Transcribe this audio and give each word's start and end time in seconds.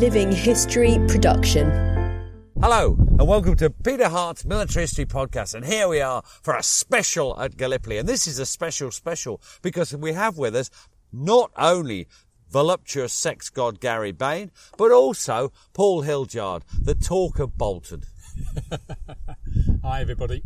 Living 0.00 0.32
History 0.32 0.98
production. 1.08 1.68
Hello, 2.58 2.96
and 3.18 3.28
welcome 3.28 3.54
to 3.56 3.68
Peter 3.68 4.08
Hart's 4.08 4.46
Military 4.46 4.84
History 4.84 5.04
Podcast. 5.04 5.54
And 5.54 5.62
here 5.62 5.88
we 5.88 6.00
are 6.00 6.22
for 6.24 6.56
a 6.56 6.62
special 6.62 7.38
at 7.38 7.58
Gallipoli. 7.58 7.98
And 7.98 8.08
this 8.08 8.26
is 8.26 8.38
a 8.38 8.46
special, 8.46 8.90
special 8.92 9.42
because 9.60 9.94
we 9.94 10.14
have 10.14 10.38
with 10.38 10.56
us 10.56 10.70
not 11.12 11.50
only 11.54 12.08
voluptuous 12.50 13.12
sex 13.12 13.50
god 13.50 13.78
Gary 13.78 14.10
Bain, 14.10 14.50
but 14.78 14.90
also 14.90 15.52
Paul 15.74 16.02
Hildyard, 16.02 16.62
the 16.82 16.94
talk 16.94 17.38
of 17.38 17.58
Bolton. 17.58 18.04
Hi, 19.84 20.00
everybody. 20.00 20.44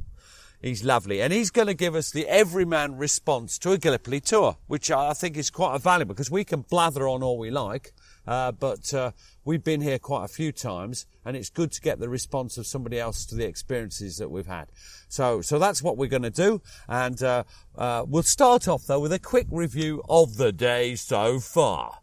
He's 0.61 0.83
lovely, 0.83 1.23
and 1.23 1.33
he's 1.33 1.51
going 1.53 1.69
to 1.69 1.75
give 1.75 1.95
us 1.95 2.11
the 2.11 2.27
everyman 2.27 2.97
response 2.97 3.57
to 3.61 3.71
a 3.71 3.79
Gallipoli 3.79 4.19
tour, 4.19 4.57
which 4.67 4.91
I 4.91 5.13
think 5.13 5.37
is 5.37 5.51
quite 5.51 5.81
valuable 5.81 6.15
because 6.15 6.31
we 6.31 6.43
can 6.43 6.63
blather 6.63 7.07
on 7.07 7.23
all 7.23 7.39
we 7.39 7.53
like, 7.53 7.93
uh, 8.27 8.53
but 8.53 8.93
uh, 8.95 9.11
we've 9.45 9.65
been 9.65 9.81
here 9.81 9.99
quite 9.99 10.25
a 10.25 10.29
few 10.29 10.53
times, 10.53 11.07
and 11.25 11.37
it's 11.37 11.51
good 11.51 11.73
to 11.73 11.81
get 11.81 11.99
the 11.99 12.09
response 12.09 12.59
of 12.59 12.67
somebody 12.67 12.99
else 12.99 13.25
to 13.27 13.35
the 13.35 13.47
experiences 13.47 14.19
that 14.19 14.31
we've 14.31 14.47
had. 14.47 14.69
So, 15.09 15.41
so 15.41 15.59
that's 15.59 15.83
what 15.83 15.97
we're 15.97 16.09
going 16.09 16.23
to 16.23 16.31
do, 16.31 16.63
and 16.89 17.23
uh, 17.23 17.45
uh, 17.77 18.05
we'll 18.07 18.23
start 18.23 18.69
off 18.69 18.87
though 18.87 19.01
with 19.01 19.13
a 19.13 19.19
quick 19.19 19.47
review 19.51 20.03
of 20.09 20.37
the 20.37 20.53
day 20.53 20.95
so 20.95 21.41
far. 21.41 22.01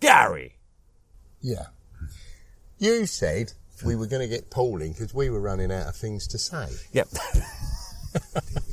Gary, 0.00 0.56
Yeah. 1.40 1.66
You 2.78 3.04
said 3.04 3.52
we 3.84 3.94
were 3.94 4.06
going 4.06 4.22
to 4.22 4.28
get 4.28 4.50
polling 4.50 4.92
because 4.92 5.12
we 5.12 5.28
were 5.28 5.40
running 5.40 5.70
out 5.70 5.88
of 5.88 5.96
things 5.96 6.26
to 6.28 6.38
say. 6.38 6.68
yep. 6.92 7.08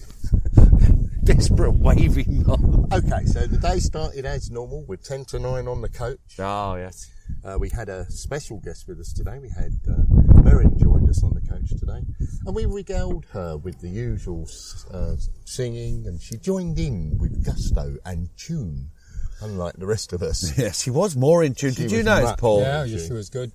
Desperate 1.27 1.73
waving 1.73 2.45
on. 2.47 2.87
Okay, 2.93 3.25
so 3.25 3.45
the 3.45 3.57
day 3.57 3.79
started 3.79 4.25
as 4.25 4.49
normal 4.49 4.85
with 4.87 5.03
10 5.03 5.25
to 5.25 5.39
9 5.39 5.67
on 5.67 5.81
the 5.81 5.89
coach. 5.89 6.19
Oh 6.39 6.75
yes. 6.75 7.11
Uh, 7.43 7.57
we 7.59 7.69
had 7.69 7.89
a 7.89 8.09
special 8.09 8.61
guest 8.61 8.87
with 8.87 8.97
us 9.01 9.11
today. 9.11 9.37
We 9.37 9.49
had 9.49 9.73
uh, 9.89 10.03
Merrin 10.39 10.79
joined 10.81 11.09
us 11.09 11.21
on 11.25 11.33
the 11.33 11.41
coach 11.41 11.69
today. 11.77 11.99
And 12.45 12.55
we 12.55 12.65
regaled 12.65 13.25
her 13.33 13.57
with 13.57 13.81
the 13.81 13.89
usual 13.89 14.47
uh, 14.93 15.15
singing, 15.43 16.07
and 16.07 16.21
she 16.21 16.37
joined 16.37 16.79
in 16.79 17.17
with 17.19 17.43
gusto 17.43 17.97
and 18.05 18.29
tune, 18.37 18.89
unlike 19.41 19.75
the 19.75 19.85
rest 19.85 20.13
of 20.13 20.23
us. 20.23 20.57
Yes, 20.57 20.81
she 20.81 20.91
was 20.91 21.17
more 21.17 21.43
in 21.43 21.55
tune. 21.55 21.73
She 21.73 21.83
Did 21.83 21.91
you 21.91 21.97
was 21.97 22.05
notice, 22.05 22.35
Paul? 22.37 22.61
Yeah, 22.61 22.85
she 22.85 23.05
you 23.05 23.13
was 23.13 23.29
good. 23.29 23.51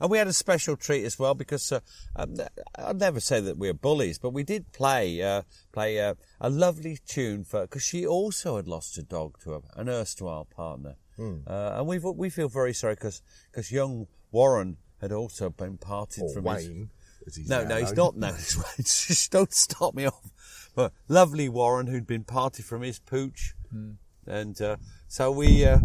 And 0.00 0.10
we 0.10 0.18
had 0.18 0.26
a 0.28 0.32
special 0.32 0.76
treat 0.76 1.04
as 1.04 1.18
well 1.18 1.34
because 1.34 1.70
uh, 1.72 1.80
um, 2.16 2.36
I'd 2.76 2.98
never 2.98 3.20
say 3.20 3.40
that 3.40 3.58
we're 3.58 3.74
bullies, 3.74 4.18
but 4.18 4.30
we 4.30 4.42
did 4.42 4.72
play 4.72 5.20
uh, 5.22 5.42
play 5.72 6.00
uh, 6.00 6.14
a 6.40 6.48
lovely 6.48 6.98
tune 7.06 7.44
for 7.44 7.62
because 7.62 7.82
she 7.82 8.06
also 8.06 8.56
had 8.56 8.66
lost 8.66 8.96
a 8.98 9.02
dog 9.02 9.38
to 9.44 9.54
a, 9.54 9.60
an 9.76 9.88
erstwhile 9.88 10.46
partner, 10.46 10.96
uh, 11.18 11.74
and 11.76 11.86
we 11.86 11.98
we 11.98 12.30
feel 12.30 12.48
very 12.48 12.72
sorry 12.72 12.94
because 12.94 13.20
because 13.52 13.70
young 13.70 14.06
Warren 14.32 14.78
had 15.02 15.12
also 15.12 15.50
been 15.50 15.76
parted 15.76 16.22
Or 16.22 16.32
from 16.32 16.44
his. 16.46 16.68
Wayne. 16.68 16.90
as 17.26 17.36
he's 17.36 17.48
No, 17.48 17.64
no, 17.64 17.76
he's 17.76 17.92
not. 17.92 18.16
No, 18.16 18.32
he's 18.76 19.06
Just 19.06 19.30
don't 19.32 19.52
stop 19.52 19.94
me 19.94 20.06
off. 20.06 20.30
But 20.74 20.92
lovely 21.08 21.48
Warren, 21.48 21.88
who'd 21.88 22.06
been 22.06 22.24
parted 22.24 22.64
from 22.64 22.80
his 22.82 22.98
pooch, 22.98 23.54
Hmm. 23.70 23.92
and 24.26 24.58
uh, 24.62 24.76
so 25.08 25.30
we. 25.30 25.64
Uh, 25.66 25.78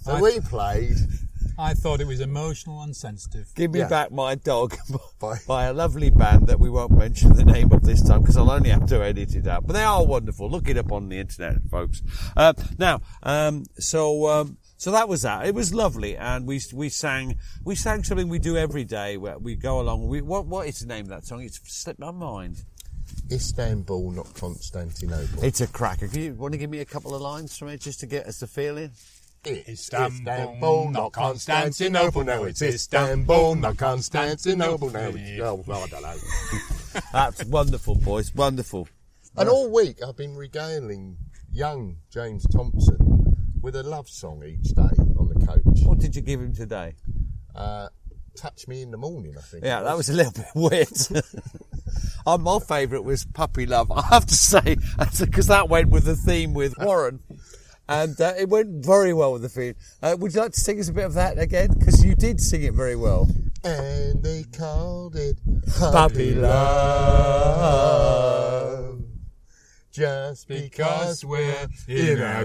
So 0.00 0.20
we 0.22 0.40
played 0.40 0.96
I 1.60 1.74
thought 1.74 2.00
it 2.00 2.06
was 2.06 2.20
emotional 2.20 2.82
and 2.82 2.96
sensitive. 2.96 3.52
Give 3.56 3.72
me 3.72 3.80
Yeah. 3.80 3.88
back 3.88 4.12
my 4.12 4.36
dog 4.36 4.76
By- 5.18 5.38
by 5.46 5.64
a 5.64 5.72
lovely 5.72 6.08
band 6.10 6.46
that 6.46 6.60
we 6.60 6.70
won't 6.70 6.92
mention 6.92 7.32
the 7.32 7.44
name 7.44 7.72
of 7.72 7.82
this 7.82 8.00
time 8.02 8.20
because 8.20 8.36
I'll 8.36 8.50
only 8.50 8.70
have 8.70 8.86
to 8.86 9.02
edit 9.04 9.34
it 9.34 9.46
out. 9.48 9.66
But 9.66 9.72
they 9.72 9.82
are 9.82 10.04
wonderful. 10.06 10.48
Look 10.48 10.68
it 10.68 10.78
up 10.78 10.92
on 10.92 11.08
the 11.08 11.18
internet, 11.18 11.56
folks. 11.68 12.00
Uh, 12.36 12.52
now, 12.78 13.00
um, 13.24 13.64
so 13.78 14.28
um, 14.28 14.56
so 14.76 14.92
that 14.92 15.08
was 15.08 15.22
that. 15.22 15.46
It 15.46 15.54
was 15.56 15.74
lovely, 15.74 16.16
and 16.16 16.46
we 16.46 16.60
we 16.72 16.88
sang 16.88 17.34
we 17.64 17.74
sang 17.74 18.04
something 18.04 18.28
we 18.28 18.38
do 18.38 18.56
every 18.56 18.84
day 18.84 19.16
where 19.16 19.38
we 19.38 19.56
go 19.56 19.80
along. 19.80 20.06
We 20.06 20.22
what 20.22 20.46
what 20.46 20.68
is 20.68 20.78
the 20.78 20.86
name 20.86 21.06
of 21.06 21.08
that 21.10 21.26
song? 21.26 21.42
It's 21.42 21.58
slipped 21.64 21.98
my 21.98 22.12
mind. 22.12 22.62
Istanbul, 23.32 24.12
not 24.12 24.32
Constantinople. 24.34 25.42
It's 25.42 25.60
a 25.60 25.66
cracker. 25.66 26.08
Can 26.08 26.20
you 26.22 26.34
want 26.34 26.52
to 26.52 26.58
give 26.58 26.70
me 26.70 26.78
a 26.78 26.84
couple 26.84 27.14
of 27.14 27.20
lines 27.20 27.56
from 27.56 27.68
it 27.68 27.80
just 27.80 28.00
to 28.00 28.06
get 28.06 28.26
us 28.26 28.38
the 28.40 28.46
feeling? 28.46 28.92
Istanbul, 29.68 30.90
not 30.90 31.12
Constantinople. 31.12 32.24
No, 32.24 32.44
it's 32.44 32.62
Istanbul, 32.62 33.56
not 33.56 33.76
Constantinople. 33.76 34.90
No, 34.90 35.12
it's, 35.14 35.40
oh, 35.40 35.64
well, 35.66 35.84
I 35.84 35.86
don't 35.88 36.02
know. 36.02 36.16
That's 37.12 37.44
wonderful, 37.44 37.96
boys. 37.96 38.34
Wonderful. 38.34 38.88
And 39.36 39.48
all 39.48 39.70
week 39.70 39.98
I've 40.06 40.16
been 40.16 40.34
regaling 40.34 41.16
young 41.52 41.96
James 42.10 42.46
Thompson 42.48 43.36
with 43.60 43.76
a 43.76 43.82
love 43.82 44.08
song 44.08 44.42
each 44.44 44.74
day 44.74 44.82
on 45.18 45.28
the 45.28 45.46
coach. 45.46 45.84
What 45.84 45.98
did 45.98 46.16
you 46.16 46.22
give 46.22 46.40
him 46.40 46.54
today? 46.54 46.94
Uh, 47.54 47.88
Touch 48.36 48.68
Me 48.68 48.82
in 48.82 48.90
the 48.90 48.96
Morning, 48.96 49.34
I 49.36 49.40
think. 49.40 49.64
Yeah, 49.64 49.80
it 49.80 49.84
that 49.84 49.96
was 49.96 50.08
a 50.08 50.12
little 50.12 50.32
bit 50.32 50.46
weird. 50.54 51.24
Uh, 52.24 52.38
my 52.38 52.58
favourite 52.60 53.04
was 53.04 53.24
Puppy 53.24 53.66
Love. 53.66 53.90
I 53.90 54.02
have 54.02 54.26
to 54.26 54.34
say, 54.34 54.76
because 55.20 55.48
that 55.48 55.68
went 55.68 55.88
with 55.88 56.04
the 56.04 56.14
theme 56.14 56.54
with 56.54 56.74
Warren. 56.78 57.20
And 57.90 58.20
uh, 58.20 58.34
it 58.38 58.48
went 58.50 58.84
very 58.84 59.14
well 59.14 59.32
with 59.32 59.40
the 59.42 59.48
theme. 59.48 59.74
Uh, 60.02 60.14
would 60.18 60.34
you 60.34 60.40
like 60.40 60.52
to 60.52 60.60
sing 60.60 60.78
us 60.78 60.88
a 60.88 60.92
bit 60.92 61.04
of 61.06 61.14
that 61.14 61.38
again? 61.38 61.70
Because 61.78 62.04
you 62.04 62.14
did 62.14 62.38
sing 62.40 62.62
it 62.62 62.74
very 62.74 62.96
well. 62.96 63.28
And 63.64 64.22
they 64.22 64.44
called 64.56 65.16
it 65.16 65.38
Puppy 65.78 66.34
Love. 67.68 69.02
Just 69.90 70.46
because 70.48 71.24
we're 71.24 71.66
in 71.88 72.20
our 72.22 72.44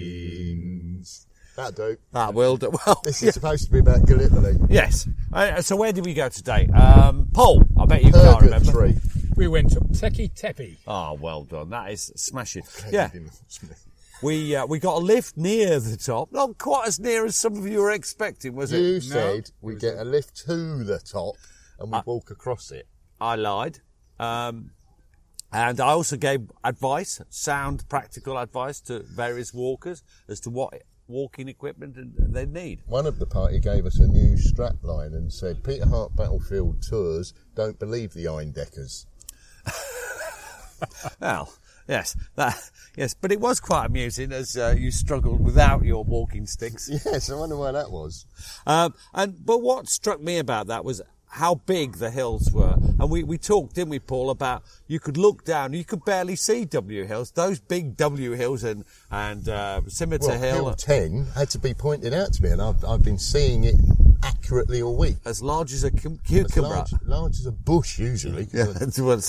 teens. 0.00 1.26
That 1.56 1.74
do. 1.76 1.96
That 2.12 2.32
will 2.34 2.56
do. 2.56 2.70
Well, 2.86 3.00
This 3.04 3.22
is 3.22 3.34
supposed 3.34 3.66
to 3.66 3.70
be 3.72 3.78
about 3.80 4.06
Gallipoli. 4.06 4.56
yes. 4.68 5.06
Uh, 5.32 5.60
so 5.62 5.76
where 5.76 5.92
did 5.92 6.04
we 6.06 6.14
go 6.14 6.28
today? 6.30 6.66
Um, 6.68 7.28
Paul, 7.32 7.62
I 7.78 7.84
bet 7.86 8.02
you 8.02 8.10
can't 8.12 8.40
Purgatory. 8.40 8.88
remember. 8.88 9.00
We 9.36 9.46
went 9.48 9.76
up 9.76 9.84
Tekke 9.90 10.34
Tepe. 10.34 10.78
Oh, 10.86 11.12
well 11.14 11.44
done. 11.44 11.70
That 11.70 11.92
is 11.92 12.10
smashing. 12.16 12.62
Okay, 12.78 12.90
Yeah. 12.92 13.10
We 14.22 14.54
uh, 14.54 14.66
we 14.66 14.78
got 14.78 14.96
a 14.96 15.04
lift 15.04 15.36
near 15.36 15.80
the 15.80 15.96
top, 15.96 16.30
not 16.30 16.58
quite 16.58 16.86
as 16.88 17.00
near 17.00 17.24
as 17.24 17.36
some 17.36 17.56
of 17.56 17.66
you 17.66 17.80
were 17.80 17.90
expecting, 17.90 18.54
was 18.54 18.72
it? 18.72 18.80
You 18.80 19.00
said 19.00 19.50
we 19.62 19.76
get 19.76 19.96
a 19.96 20.04
lift 20.04 20.36
to 20.46 20.84
the 20.84 20.98
top 20.98 21.36
and 21.78 21.90
we 21.90 21.98
walk 22.04 22.30
across 22.30 22.70
it. 22.70 22.86
I 23.20 23.36
lied. 23.36 23.80
Um, 24.18 24.72
and 25.52 25.80
I 25.80 25.88
also 25.88 26.16
gave 26.16 26.50
advice, 26.62 27.20
sound, 27.30 27.88
practical 27.88 28.38
advice 28.38 28.80
to 28.82 29.00
various 29.00 29.52
walkers 29.54 30.02
as 30.28 30.38
to 30.40 30.50
what 30.50 30.82
walking 31.08 31.48
equipment 31.48 31.96
they 32.32 32.46
need. 32.46 32.82
One 32.86 33.06
of 33.06 33.18
the 33.18 33.26
party 33.26 33.58
gave 33.58 33.84
us 33.86 33.98
a 33.98 34.06
new 34.06 34.36
strap 34.36 34.76
line 34.82 35.14
and 35.14 35.32
said, 35.32 35.64
Peter 35.64 35.88
Hart 35.88 36.14
Battlefield 36.14 36.82
Tours 36.82 37.34
don't 37.56 37.78
believe 37.78 38.12
the 38.12 38.26
Eindeckers. 38.26 39.06
Well, 41.20 41.52
yes, 41.90 42.16
that, 42.36 42.70
yes, 42.96 43.14
but 43.14 43.32
it 43.32 43.40
was 43.40 43.60
quite 43.60 43.86
amusing 43.86 44.32
as 44.32 44.56
uh, 44.56 44.74
you 44.76 44.90
struggled 44.90 45.44
without 45.44 45.84
your 45.84 46.04
walking 46.04 46.46
sticks. 46.46 46.88
Yes, 47.10 47.30
I 47.30 47.34
wonder 47.34 47.56
why 47.56 47.72
that 47.72 47.90
was. 47.90 48.26
Um, 48.66 48.94
and 49.12 49.44
but 49.44 49.62
what 49.62 49.88
struck 49.88 50.20
me 50.20 50.38
about 50.38 50.68
that 50.68 50.84
was 50.84 51.02
how 51.30 51.54
big 51.54 51.94
the 51.94 52.10
hills 52.10 52.50
were. 52.52 52.74
And 52.98 53.08
we, 53.10 53.22
we 53.22 53.38
talked, 53.38 53.74
didn't 53.74 53.90
we, 53.90 54.00
Paul, 54.00 54.30
about 54.30 54.64
you 54.86 54.98
could 54.98 55.16
look 55.16 55.44
down, 55.44 55.72
you 55.72 55.84
could 55.84 56.04
barely 56.04 56.36
see 56.36 56.64
W 56.64 57.04
hills. 57.04 57.30
Those 57.30 57.60
big 57.60 57.96
W 57.96 58.32
hills 58.32 58.64
and, 58.64 58.84
and 59.10 59.48
uh, 59.48 59.80
Scimitar 59.86 60.30
Well, 60.30 60.38
Hill, 60.38 60.64
Hill 60.66 60.74
10 60.74 61.26
had 61.36 61.50
to 61.50 61.58
be 61.58 61.72
pointed 61.72 62.12
out 62.12 62.32
to 62.34 62.42
me, 62.42 62.50
and 62.50 62.60
I've, 62.60 62.84
I've 62.84 63.02
been 63.02 63.18
seeing 63.18 63.64
it 63.64 63.76
accurately 64.22 64.82
all 64.82 64.96
week. 64.96 65.16
as 65.24 65.42
large 65.42 65.72
as 65.72 65.84
a 65.84 65.90
cu- 65.90 66.18
It's 66.28 66.28
cucumber. 66.54 66.68
large, 66.68 66.92
large 67.04 67.38
as 67.38 67.46
a 67.46 67.52
bush, 67.52 67.98
usually. 67.98 68.48
Yeah, 68.52 68.66
well, 68.98 69.20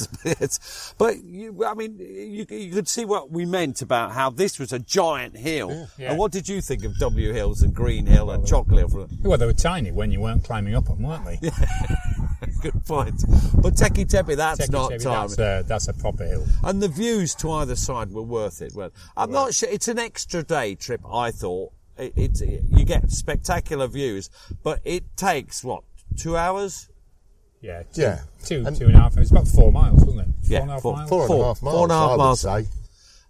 but 0.98 1.24
you, 1.24 1.64
I 1.66 1.74
mean, 1.74 1.98
you, 2.00 2.46
you 2.50 2.72
could 2.74 2.88
see 2.88 3.06
what 3.06 3.32
we 3.32 3.46
meant 3.46 3.82
about 3.82 4.12
how 4.12 4.30
this 4.30 4.60
was 4.60 4.72
a 4.74 4.80
giant 4.80 5.38
hill. 5.38 5.88
Yeah. 5.98 6.12
And 6.12 6.20
what 6.20 6.32
did 6.32 6.48
you 6.50 6.62
think 6.62 6.84
of 6.84 6.98
W 6.98 7.34
Hills 7.34 7.62
and 7.62 7.74
Green 7.74 8.06
Hill 8.06 8.32
and 8.32 8.46
Chocolate 8.46 8.90
Hill? 8.92 9.08
Well, 9.22 9.38
they 9.38 9.46
were 9.46 9.54
tiny 9.54 9.92
when 9.92 10.12
you 10.12 10.22
weren't 10.22 10.44
climbing 10.44 10.76
up 10.76 10.86
them, 10.86 11.02
weren't 11.04 11.26
they? 11.26 11.40
Good 12.62 12.86
point. 12.86 13.24
But 13.62 13.74
Tekke 13.76 14.08
Tepe, 14.08 14.36
that's 14.36 14.68
Teki 14.68 14.72
not 14.72 14.90
Tepe, 14.92 15.04
time. 15.04 15.28
That's 15.30 15.40
a, 15.40 15.64
that's 15.68 15.88
a 15.88 15.94
proper 15.94 16.26
hill. 16.26 16.46
And 16.64 16.82
the 16.82 16.88
views 16.88 17.34
to 17.36 17.52
either 17.52 17.76
side 17.76 18.12
were 18.12 18.22
worth 18.22 18.62
it. 18.62 18.74
Well, 18.76 18.92
I'm 19.18 19.32
not 19.32 19.54
sure. 19.54 19.70
It's 19.70 19.88
an 19.88 20.00
extra 20.00 20.44
day 20.44 20.76
trip, 20.76 21.02
I 21.12 21.32
thought. 21.32 21.72
It, 21.98 22.14
it's 22.16 22.42
you 22.42 22.84
get 22.86 23.10
spectacular 23.12 23.88
views, 23.88 24.30
but 24.64 24.80
it 24.84 25.16
takes 25.18 25.64
what 25.64 25.84
two 26.18 26.36
hours? 26.38 26.90
Yeah. 27.62 27.84
Two, 27.94 28.02
Yeah. 28.02 28.20
Two, 28.44 28.64
And- 28.66 28.76
two 28.76 28.86
and 28.88 28.96
a 28.96 29.00
half. 29.00 29.18
It's 29.18 29.30
about 29.32 29.48
four 29.48 29.72
miles, 29.72 30.04
wasn't 30.04 30.22
it? 30.22 30.26
Four 30.28 30.52
Yeah, 30.52 30.62
and 30.62 30.70
a 30.70 30.74
half 30.74 30.82
four- 30.82 30.94
miles. 30.98 31.10
Four 31.10 31.22
and 31.22 31.26
a 31.26 31.28
Four- 31.36 31.46
half 31.46 31.62
miles, 31.62 31.76
four 31.76 31.84
and 31.84 31.92
a 31.92 31.96
half 31.96 32.08
I 32.08 32.12
would 32.12 32.18
miles. 32.18 32.40
say. 32.42 32.68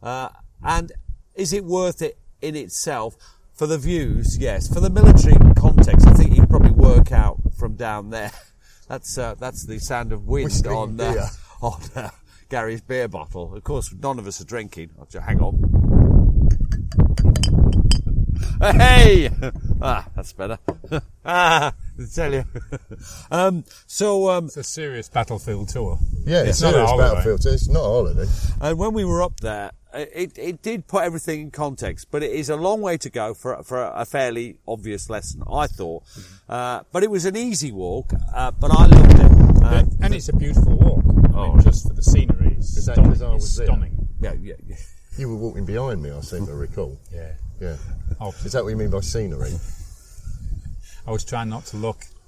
Uh, 0.01 0.29
and 0.63 0.91
is 1.35 1.53
it 1.53 1.65
worth 1.65 2.01
it 2.01 2.17
in 2.41 2.55
itself 2.55 3.15
for 3.53 3.67
the 3.67 3.77
views? 3.77 4.37
Yes. 4.37 4.67
For 4.73 4.79
the 4.79 4.89
military 4.89 5.35
context, 5.55 6.07
I 6.07 6.13
think 6.13 6.35
you'd 6.35 6.49
probably 6.49 6.71
work 6.71 7.11
out 7.11 7.39
from 7.57 7.75
down 7.75 8.09
there. 8.09 8.31
That's 8.87 9.17
uh, 9.17 9.35
that's 9.39 9.65
the 9.65 9.79
sound 9.79 10.11
of 10.11 10.27
wind 10.27 10.45
Whistling 10.45 10.75
on 10.75 10.99
uh, 10.99 11.27
on 11.61 11.81
uh, 11.95 12.09
Gary's 12.49 12.81
beer 12.81 13.07
bottle. 13.07 13.55
Of 13.55 13.63
course, 13.63 13.93
none 13.93 14.19
of 14.19 14.27
us 14.27 14.41
are 14.41 14.45
drinking. 14.45 14.89
Hang 15.25 15.39
on. 15.39 15.70
Hey! 18.61 19.29
Ah, 19.83 20.05
that's 20.15 20.31
better. 20.33 20.59
ah, 21.25 21.73
I 21.99 22.03
tell 22.13 22.31
you. 22.31 22.43
um, 23.31 23.63
so, 23.87 24.29
um, 24.29 24.45
It's 24.45 24.57
a 24.57 24.63
serious 24.63 25.09
battlefield 25.09 25.69
tour. 25.69 25.97
Yeah, 26.23 26.41
it's, 26.41 26.49
It's 26.49 26.61
not 26.61 26.67
a 26.69 26.73
serious 26.73 26.89
holiday. 26.91 27.09
battlefield. 27.15 27.45
It's 27.55 27.67
not 27.67 27.79
a 27.79 27.83
holiday. 27.83 28.25
And 28.61 28.77
when 28.77 28.93
we 28.93 29.05
were 29.05 29.23
up 29.23 29.39
there, 29.39 29.71
it, 29.91 30.37
it 30.37 30.61
did 30.61 30.85
put 30.85 31.03
everything 31.03 31.41
in 31.41 31.49
context, 31.49 32.09
but 32.11 32.21
it 32.21 32.29
is 32.29 32.47
a 32.51 32.55
long 32.55 32.81
way 32.81 32.97
to 32.97 33.09
go 33.09 33.33
for, 33.33 33.63
for 33.63 33.81
a 33.83 34.05
fairly 34.05 34.57
obvious 34.67 35.09
lesson, 35.09 35.41
I 35.51 35.65
thought. 35.65 36.03
Uh, 36.47 36.81
but 36.91 37.01
it 37.01 37.09
was 37.09 37.25
an 37.25 37.35
easy 37.35 37.71
walk, 37.71 38.13
uh, 38.35 38.51
but 38.51 38.69
I 38.69 38.85
loved 38.85 39.19
it. 39.19 39.63
Uh, 39.63 39.83
and 40.03 40.13
it's 40.13 40.29
a 40.29 40.35
beautiful 40.35 40.77
walk. 40.77 41.03
I 41.33 41.37
Oh. 41.39 41.53
mean, 41.53 41.63
just 41.63 41.87
for 41.87 41.93
the 41.95 42.03
scenery, 42.03 42.53
it's 42.59 42.77
Is 42.77 42.85
that 42.85 42.93
stunning. 42.97 43.11
'cause 43.13 43.21
I 43.23 43.33
It's 43.33 43.43
was 43.45 43.55
there? 43.55 43.65
stunning. 43.65 44.07
yeah, 44.21 44.33
yeah, 44.39 44.53
yeah. 44.67 44.75
You 45.17 45.29
were 45.29 45.37
walking 45.37 45.65
behind 45.65 46.03
me, 46.03 46.11
I 46.11 46.21
seem 46.21 46.45
to 46.45 46.53
recall. 46.53 46.99
Yeah. 47.11 47.31
Yeah. 47.61 47.77
Oh, 48.19 48.33
Is 48.43 48.51
that 48.53 48.63
what 48.63 48.71
you 48.71 48.75
mean 48.77 48.89
by 48.89 48.99
scenery? 49.01 49.51
I 51.07 51.11
was 51.11 51.23
trying 51.23 51.49
not 51.49 51.65
to 51.67 51.77
look. 51.77 51.97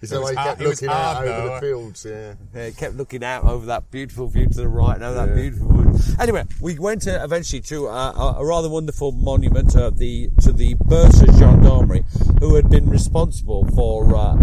Is 0.00 0.10
that 0.10 0.18
was 0.20 0.24
why 0.24 0.30
you 0.32 0.36
hard- 0.36 0.48
kept 0.48 0.60
it 0.62 0.68
was 0.68 0.82
looking 0.82 0.94
out 0.94 1.14
hard, 1.14 1.28
over 1.28 1.46
though. 1.48 1.54
the 1.54 1.60
fields? 1.60 2.04
Yeah. 2.08 2.34
Yeah, 2.54 2.70
kept 2.70 2.96
looking 2.96 3.22
out 3.24 3.44
over 3.44 3.66
that 3.66 3.90
beautiful 3.90 4.26
view 4.28 4.48
to 4.48 4.54
the 4.56 4.68
right 4.68 4.96
and 4.96 5.04
over 5.04 5.14
that 5.14 5.28
Yeah. 5.28 5.34
beautiful. 5.48 6.20
Anyway, 6.20 6.44
we 6.60 6.78
went 6.78 7.06
uh, 7.06 7.20
eventually 7.22 7.60
to 7.62 7.86
uh, 7.88 8.12
a, 8.12 8.40
a 8.40 8.44
rather 8.44 8.68
wonderful 8.68 9.12
monument 9.12 9.74
uh, 9.76 9.90
the 9.90 10.28
to 10.40 10.52
the 10.52 10.74
Bursa 10.74 11.26
Gendarmerie, 11.38 12.04
who 12.40 12.54
had 12.56 12.68
been 12.68 12.88
responsible 12.90 13.64
for 13.76 14.14
uh, 14.16 14.34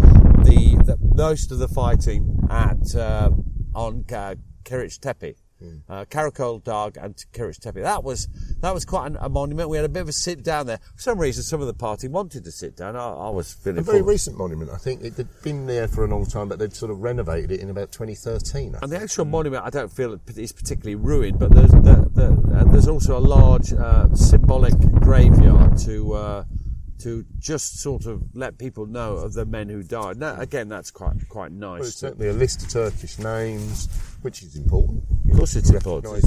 the, 0.43 0.81
the 0.85 0.97
most 1.15 1.51
of 1.51 1.59
the 1.59 1.67
fighting 1.67 2.39
at 2.49 2.95
uh, 2.95 3.29
on 3.75 4.05
uh, 4.13 4.35
Kiretch 4.63 4.99
Tepe. 5.59 5.81
Uh, 5.89 6.05
Karakol 6.05 6.63
Dag 6.63 6.97
and 6.97 7.15
Kiretch 7.33 7.59
Tepe. 7.59 7.81
That 7.81 8.03
was 8.03 8.27
that 8.61 8.73
was 8.73 8.85
quite 8.85 9.07
an, 9.07 9.17
a 9.19 9.29
monument. 9.29 9.69
We 9.69 9.77
had 9.77 9.85
a 9.85 9.89
bit 9.89 10.01
of 10.01 10.09
a 10.09 10.13
sit 10.13 10.43
down 10.43 10.67
there. 10.67 10.79
For 10.95 11.01
some 11.01 11.19
reason, 11.19 11.43
some 11.43 11.61
of 11.61 11.67
the 11.67 11.73
party 11.73 12.07
wanted 12.07 12.43
to 12.45 12.51
sit 12.51 12.75
down. 12.75 12.95
I, 12.95 13.09
I 13.09 13.29
was 13.29 13.53
feeling 13.53 13.79
A 13.79 13.81
very 13.83 13.99
full. 13.99 14.07
recent 14.07 14.37
monument, 14.37 14.71
I 14.71 14.77
think. 14.77 15.03
It 15.03 15.13
had 15.15 15.27
been 15.43 15.65
there 15.67 15.87
for 15.87 16.05
a 16.05 16.07
long 16.07 16.25
time, 16.25 16.49
but 16.49 16.59
they'd 16.59 16.73
sort 16.73 16.91
of 16.91 16.99
renovated 17.01 17.51
it 17.51 17.59
in 17.59 17.69
about 17.69 17.91
2013. 17.91 18.61
I 18.61 18.63
And 18.63 18.79
think. 18.79 18.91
the 18.91 18.99
actual 19.01 19.25
monument, 19.25 19.63
I 19.65 19.69
don't 19.69 19.91
feel 19.91 20.13
it 20.13 20.21
is 20.37 20.51
particularly 20.51 20.95
ruined, 20.95 21.39
but 21.39 21.51
there's 21.53 21.71
the, 21.71 22.09
the, 22.13 22.57
uh, 22.57 22.63
there's 22.71 22.87
also 22.87 23.17
a 23.17 23.19
large 23.19 23.73
uh, 23.73 24.13
symbolic 24.15 24.73
graveyard 25.01 25.77
to 25.79 26.13
uh, 26.13 26.43
to 26.99 27.25
just 27.39 27.79
sort 27.79 28.05
of 28.05 28.23
let 28.33 28.57
people 28.57 28.85
know 28.85 29.13
of 29.15 29.33
the 29.33 29.45
men 29.45 29.69
who 29.69 29.83
died. 29.83 30.17
Now, 30.17 30.39
again, 30.39 30.69
that's 30.69 30.91
quite 30.91 31.27
quite 31.29 31.51
Well, 31.51 31.77
nice. 31.77 31.87
it's 31.89 31.97
certainly 31.97 32.29
a 32.29 32.33
list 32.33 32.63
of 32.63 32.69
Turkish 32.69 33.19
names, 33.19 33.87
which 34.21 34.43
is 34.43 34.55
important. 34.55 35.03
of 35.29 35.37
course, 35.37 35.55
it's 35.55 35.69
important. 35.69 36.23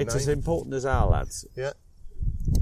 It's 0.00 0.14
as 0.14 0.28
important 0.28 0.74
as 0.74 0.84
our 0.86 1.06
lads. 1.08 1.46
Yeah. 1.56 1.72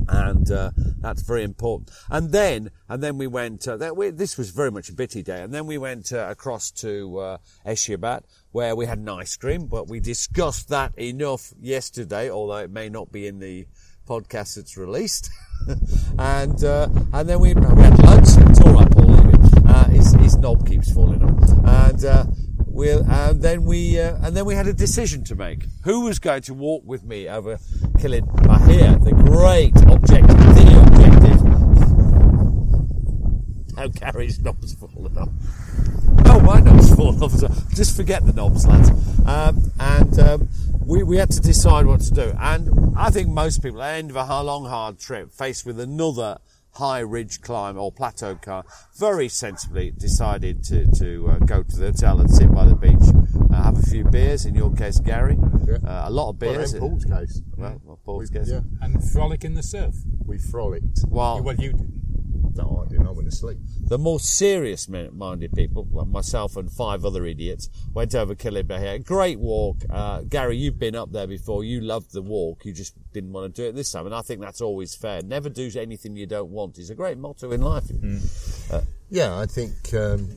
and 0.08 0.50
uh, 0.50 0.70
that's 1.00 1.22
very 1.22 1.42
important. 1.42 1.90
And 2.10 2.32
then, 2.32 2.70
and 2.88 3.02
then 3.02 3.18
we 3.18 3.26
went. 3.26 3.66
Uh, 3.68 3.76
that 3.76 3.96
we, 3.96 4.10
this 4.10 4.36
was 4.36 4.50
very 4.50 4.70
much 4.70 4.88
a 4.88 4.92
bitty 4.92 5.22
day, 5.22 5.42
and 5.42 5.52
then 5.52 5.66
we 5.66 5.78
went 5.78 6.12
uh, 6.12 6.26
across 6.30 6.70
to 6.72 7.18
uh, 7.18 7.38
Eceabat, 7.66 8.22
where 8.52 8.74
we 8.74 8.86
had 8.86 8.98
an 8.98 9.08
ice 9.08 9.36
cream. 9.36 9.66
But 9.66 9.88
we 9.88 10.00
discussed 10.00 10.68
that 10.70 10.98
enough 10.98 11.52
yesterday, 11.60 12.30
although 12.30 12.58
it 12.58 12.70
may 12.70 12.88
not 12.88 13.12
be 13.12 13.26
in 13.26 13.38
the 13.38 13.66
podcast 14.06 14.56
that's 14.56 14.76
released. 14.76 15.30
and 16.18 16.62
uh, 16.64 16.88
and 17.12 17.28
then 17.28 17.40
we, 17.40 17.54
we 17.54 17.62
had 17.82 17.98
lunch. 18.00 18.28
It's 18.28 18.60
all 18.60 18.72
right, 18.72 18.90
Paul. 18.90 19.14
Uh, 19.68 19.88
his, 19.88 20.12
his 20.14 20.36
knob 20.36 20.66
keeps 20.66 20.92
falling 20.92 21.22
off, 21.22 21.50
and. 21.90 22.04
Uh, 22.04 22.24
We'll, 22.74 23.08
and 23.08 23.40
then 23.40 23.64
we 23.66 24.00
uh, 24.00 24.16
and 24.20 24.36
then 24.36 24.44
we 24.46 24.56
had 24.56 24.66
a 24.66 24.72
decision 24.72 25.22
to 25.24 25.36
make. 25.36 25.66
Who 25.84 26.00
was 26.00 26.18
going 26.18 26.42
to 26.42 26.54
walk 26.54 26.82
with 26.84 27.04
me 27.04 27.28
over 27.28 27.58
Kilitbahir, 27.98 29.04
the 29.04 29.12
great 29.12 29.76
objective, 29.88 30.36
the 30.36 30.82
objective. 30.82 31.40
Oh, 33.76 33.88
Gary's 33.88 34.40
knob's 34.40 34.72
fallen 34.74 35.18
off. 35.18 35.28
Oh, 36.26 36.40
my 36.40 36.60
knob's 36.60 36.94
fallen 36.94 37.22
off. 37.22 37.34
as 37.34 37.42
well. 37.42 37.56
Just 37.74 37.96
forget 37.96 38.24
the 38.26 38.32
knobs, 38.32 38.66
lads. 38.66 38.90
Um, 39.26 39.70
and 39.78 40.18
um, 40.18 40.48
we, 40.84 41.02
we 41.02 41.16
had 41.16 41.30
to 41.32 41.40
decide 41.40 41.86
what 41.86 42.00
to 42.02 42.12
do. 42.12 42.32
And 42.38 42.94
I 42.96 43.10
think 43.10 43.28
most 43.28 43.62
people, 43.62 43.82
at 43.82 43.92
the 43.92 43.98
end 43.98 44.10
of 44.10 44.16
a 44.16 44.42
long, 44.42 44.64
hard 44.66 44.98
trip, 44.98 45.32
faced 45.32 45.64
with 45.66 45.78
another 45.80 46.38
high 46.72 46.98
ridge 46.98 47.40
climb 47.40 47.78
or 47.78 47.92
plateau 47.92 48.34
car, 48.34 48.64
very 48.96 49.28
sensibly 49.28 49.92
decided 49.92 50.64
to, 50.64 50.90
to 50.98 51.28
uh, 51.30 51.38
go 51.38 51.62
to 51.62 51.76
the 51.76 51.86
hotel 51.86 52.20
and 52.20 52.28
sit 52.30 52.52
by 52.52 52.64
the 52.64 52.74
beach, 52.74 52.94
uh, 53.52 53.62
have 53.62 53.78
a 53.78 53.82
few 53.82 54.02
beers, 54.04 54.44
in 54.44 54.54
your 54.54 54.72
case, 54.74 54.98
Gary. 55.00 55.38
Yeah. 55.66 55.76
Uh, 55.86 56.08
a 56.08 56.10
lot 56.10 56.30
of 56.30 56.38
beers. 56.38 56.50
Well, 56.50 56.58
beers. 56.58 56.74
in 56.74 56.80
Paul's 56.80 57.04
case, 57.04 57.42
Well, 57.56 57.80
well, 57.84 58.00
Paul's 58.04 58.30
We- 58.32 58.38
case. 58.40 58.48
yeah. 58.50 58.60
And 58.80 59.02
frolic 59.10 59.44
in 59.44 59.54
the 59.54 59.62
surf. 59.62 59.94
we 60.26 60.38
frolicked. 60.38 61.00
While 61.08 61.42
Well, 61.42 61.54
you 61.56 61.72
didn't. 61.72 61.92
No, 62.54 62.84
I 62.84 62.88
didn't. 62.90 63.06
I 63.06 63.10
went 63.10 63.30
to 63.30 63.36
sleep. 63.36 63.58
the 63.88 63.98
more 63.98 64.20
serious 64.20 64.88
minded 64.88 65.52
people, 65.52 65.86
well, 65.90 66.04
myself 66.04 66.56
and 66.56 66.70
five 66.70 67.04
other 67.04 67.26
idiots, 67.26 67.68
went 67.92 68.14
over 68.14 68.34
Kilitbahir. 68.34 69.04
Great 69.04 69.38
walk. 69.38 69.78
Uh, 69.90 70.22
Gary, 70.22 70.56
you've 70.56 70.78
been 70.78 70.94
up 70.94 71.12
there 71.12 71.26
before. 71.26 71.64
You 71.64 71.80
loved 71.80 72.12
the 72.12 72.22
walk. 72.22 72.64
You 72.64 72.72
just 72.72 72.94
didn't 73.12 73.32
want 73.32 73.54
to 73.54 73.62
do 73.62 73.68
it 73.68 73.74
this 73.74 73.90
time. 73.92 74.06
And 74.06 74.14
I 74.14 74.22
think 74.22 74.40
that's 74.40 74.60
always 74.60 74.94
fair. 74.94 75.22
Never 75.22 75.48
do 75.48 75.70
anything 75.78 76.16
you 76.16 76.26
don't 76.26 76.50
want 76.50 76.78
is 76.78 76.90
a 76.90 76.94
great 76.94 77.18
motto 77.18 77.50
in 77.52 77.62
life. 77.62 77.84
Yeah, 79.10 79.38
I 79.38 79.46
think 79.46 79.72
um, 79.94 80.28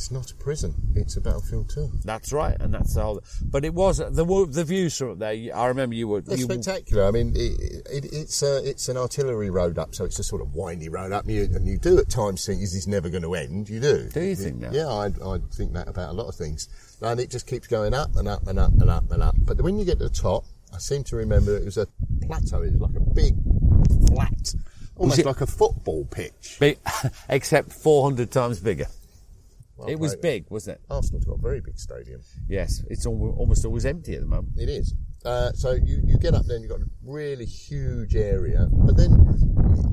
it's 0.00 0.10
not 0.10 0.30
a 0.30 0.34
prison. 0.36 0.74
It's 0.96 1.18
a 1.18 1.20
battlefield 1.20 1.68
too. 1.68 1.90
That's 2.06 2.32
right. 2.32 2.56
And 2.58 2.72
that's 2.72 2.94
the 2.94 3.02
whole, 3.02 3.22
but 3.44 3.66
it 3.66 3.74
was, 3.74 3.98
the, 3.98 4.46
the 4.50 4.64
views 4.64 4.96
from 4.96 5.10
up 5.10 5.18
there, 5.18 5.54
I 5.54 5.66
remember 5.66 5.94
you 5.94 6.08
were, 6.08 6.22
They're 6.22 6.38
you, 6.38 6.44
spectacular. 6.44 7.06
I 7.06 7.10
mean, 7.10 7.34
it, 7.36 7.86
it, 7.92 8.04
it's 8.10 8.42
uh, 8.42 8.62
it's 8.64 8.88
an 8.88 8.96
artillery 8.96 9.50
road 9.50 9.78
up, 9.78 9.94
so 9.94 10.06
it's 10.06 10.18
a 10.18 10.24
sort 10.24 10.40
of 10.40 10.54
windy 10.54 10.88
road 10.88 11.12
up. 11.12 11.28
You, 11.28 11.42
and 11.42 11.66
you 11.66 11.76
do 11.76 11.98
at 11.98 12.08
times 12.08 12.46
think, 12.46 12.62
is 12.62 12.72
this 12.72 12.86
never 12.86 13.10
going 13.10 13.24
to 13.24 13.34
end? 13.34 13.68
You 13.68 13.78
do. 13.78 14.08
Do 14.08 14.22
you 14.22 14.34
think 14.34 14.62
that? 14.62 14.72
Yeah, 14.72 14.88
I, 14.88 15.08
I 15.22 15.38
think 15.52 15.74
that 15.74 15.86
about 15.86 16.08
a 16.08 16.14
lot 16.14 16.28
of 16.28 16.34
things. 16.34 16.70
And 17.02 17.20
it 17.20 17.30
just 17.30 17.46
keeps 17.46 17.66
going 17.66 17.92
up 17.92 18.16
and 18.16 18.26
up 18.26 18.46
and 18.46 18.58
up 18.58 18.72
and 18.72 18.88
up 18.88 19.12
and 19.12 19.22
up. 19.22 19.34
But 19.40 19.60
when 19.60 19.78
you 19.78 19.84
get 19.84 19.98
to 19.98 20.04
the 20.04 20.08
top, 20.08 20.46
I 20.72 20.78
seem 20.78 21.04
to 21.04 21.16
remember 21.16 21.54
it 21.54 21.66
was 21.66 21.76
a 21.76 21.86
plateau. 22.22 22.62
It 22.62 22.72
was 22.72 22.80
like 22.80 22.96
a 22.96 23.00
big, 23.00 23.34
flat, 24.08 24.54
almost 24.96 25.26
like 25.26 25.42
a 25.42 25.46
football 25.46 26.06
pitch. 26.06 26.56
except 27.28 27.70
400 27.70 28.30
times 28.30 28.60
bigger. 28.60 28.86
Well 29.80 29.88
It 29.88 29.98
was 29.98 30.14
big, 30.14 30.44
wasn't 30.50 30.76
it? 30.76 30.84
Arsenal's 30.90 31.24
got 31.24 31.38
a 31.38 31.40
very 31.40 31.60
big 31.62 31.78
stadium. 31.78 32.20
Yes. 32.48 32.82
It's 32.88 33.06
al- 33.06 33.34
almost 33.38 33.64
always 33.64 33.86
empty 33.86 34.14
at 34.14 34.20
the 34.20 34.26
moment. 34.26 34.52
It 34.58 34.68
is. 34.68 34.94
Uh, 35.24 35.52
so 35.52 35.72
you, 35.72 36.02
you 36.04 36.18
get 36.18 36.34
up 36.34 36.44
there 36.44 36.56
and 36.56 36.64
you've 36.64 36.70
got 36.70 36.80
a 36.80 36.90
really 37.02 37.46
huge 37.46 38.14
area, 38.14 38.68
but 38.70 38.96
then 38.96 39.10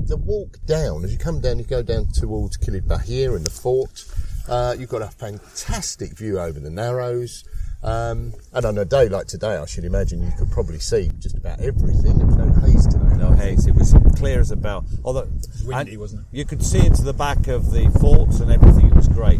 the 0.06 0.16
walk 0.16 0.58
down, 0.66 1.04
as 1.04 1.12
you 1.12 1.18
come 1.18 1.40
down, 1.40 1.58
you 1.58 1.64
go 1.64 1.82
down 1.82 2.06
towards 2.12 2.58
Kilitbahir 2.58 3.34
and 3.34 3.46
the 3.46 3.50
fort, 3.50 4.04
uh, 4.48 4.74
you've 4.78 4.88
got 4.90 5.02
a 5.02 5.08
fantastic 5.08 6.16
view 6.16 6.38
over 6.38 6.60
the 6.60 6.70
Narrows. 6.70 7.44
Um, 7.82 8.34
and 8.52 8.64
on 8.64 8.76
a 8.76 8.84
day 8.84 9.08
like 9.08 9.26
today, 9.26 9.56
I 9.56 9.66
should 9.66 9.84
imagine 9.84 10.20
you 10.20 10.32
could 10.36 10.50
probably 10.50 10.80
see 10.80 11.10
just 11.18 11.36
about 11.36 11.60
everything. 11.60 12.18
There 12.18 12.26
was 12.26 12.36
no 12.36 12.52
haze 12.60 12.86
today. 12.86 13.16
No 13.16 13.30
haze. 13.32 13.66
It 13.66 13.74
was 13.74 13.94
clear 14.16 14.40
as 14.40 14.50
a 14.50 14.56
bell. 14.56 14.84
Although 15.04 15.28
windy, 15.64 15.96
wasn't 15.96 16.22
it? 16.22 16.36
You 16.36 16.44
could 16.44 16.64
see 16.64 16.84
into 16.84 17.02
the 17.02 17.12
back 17.12 17.46
of 17.46 17.70
the 17.70 17.88
forts 18.00 18.40
and 18.40 18.50
everything. 18.50 18.86
It 18.86 18.96
was 18.96 19.06
great. 19.08 19.38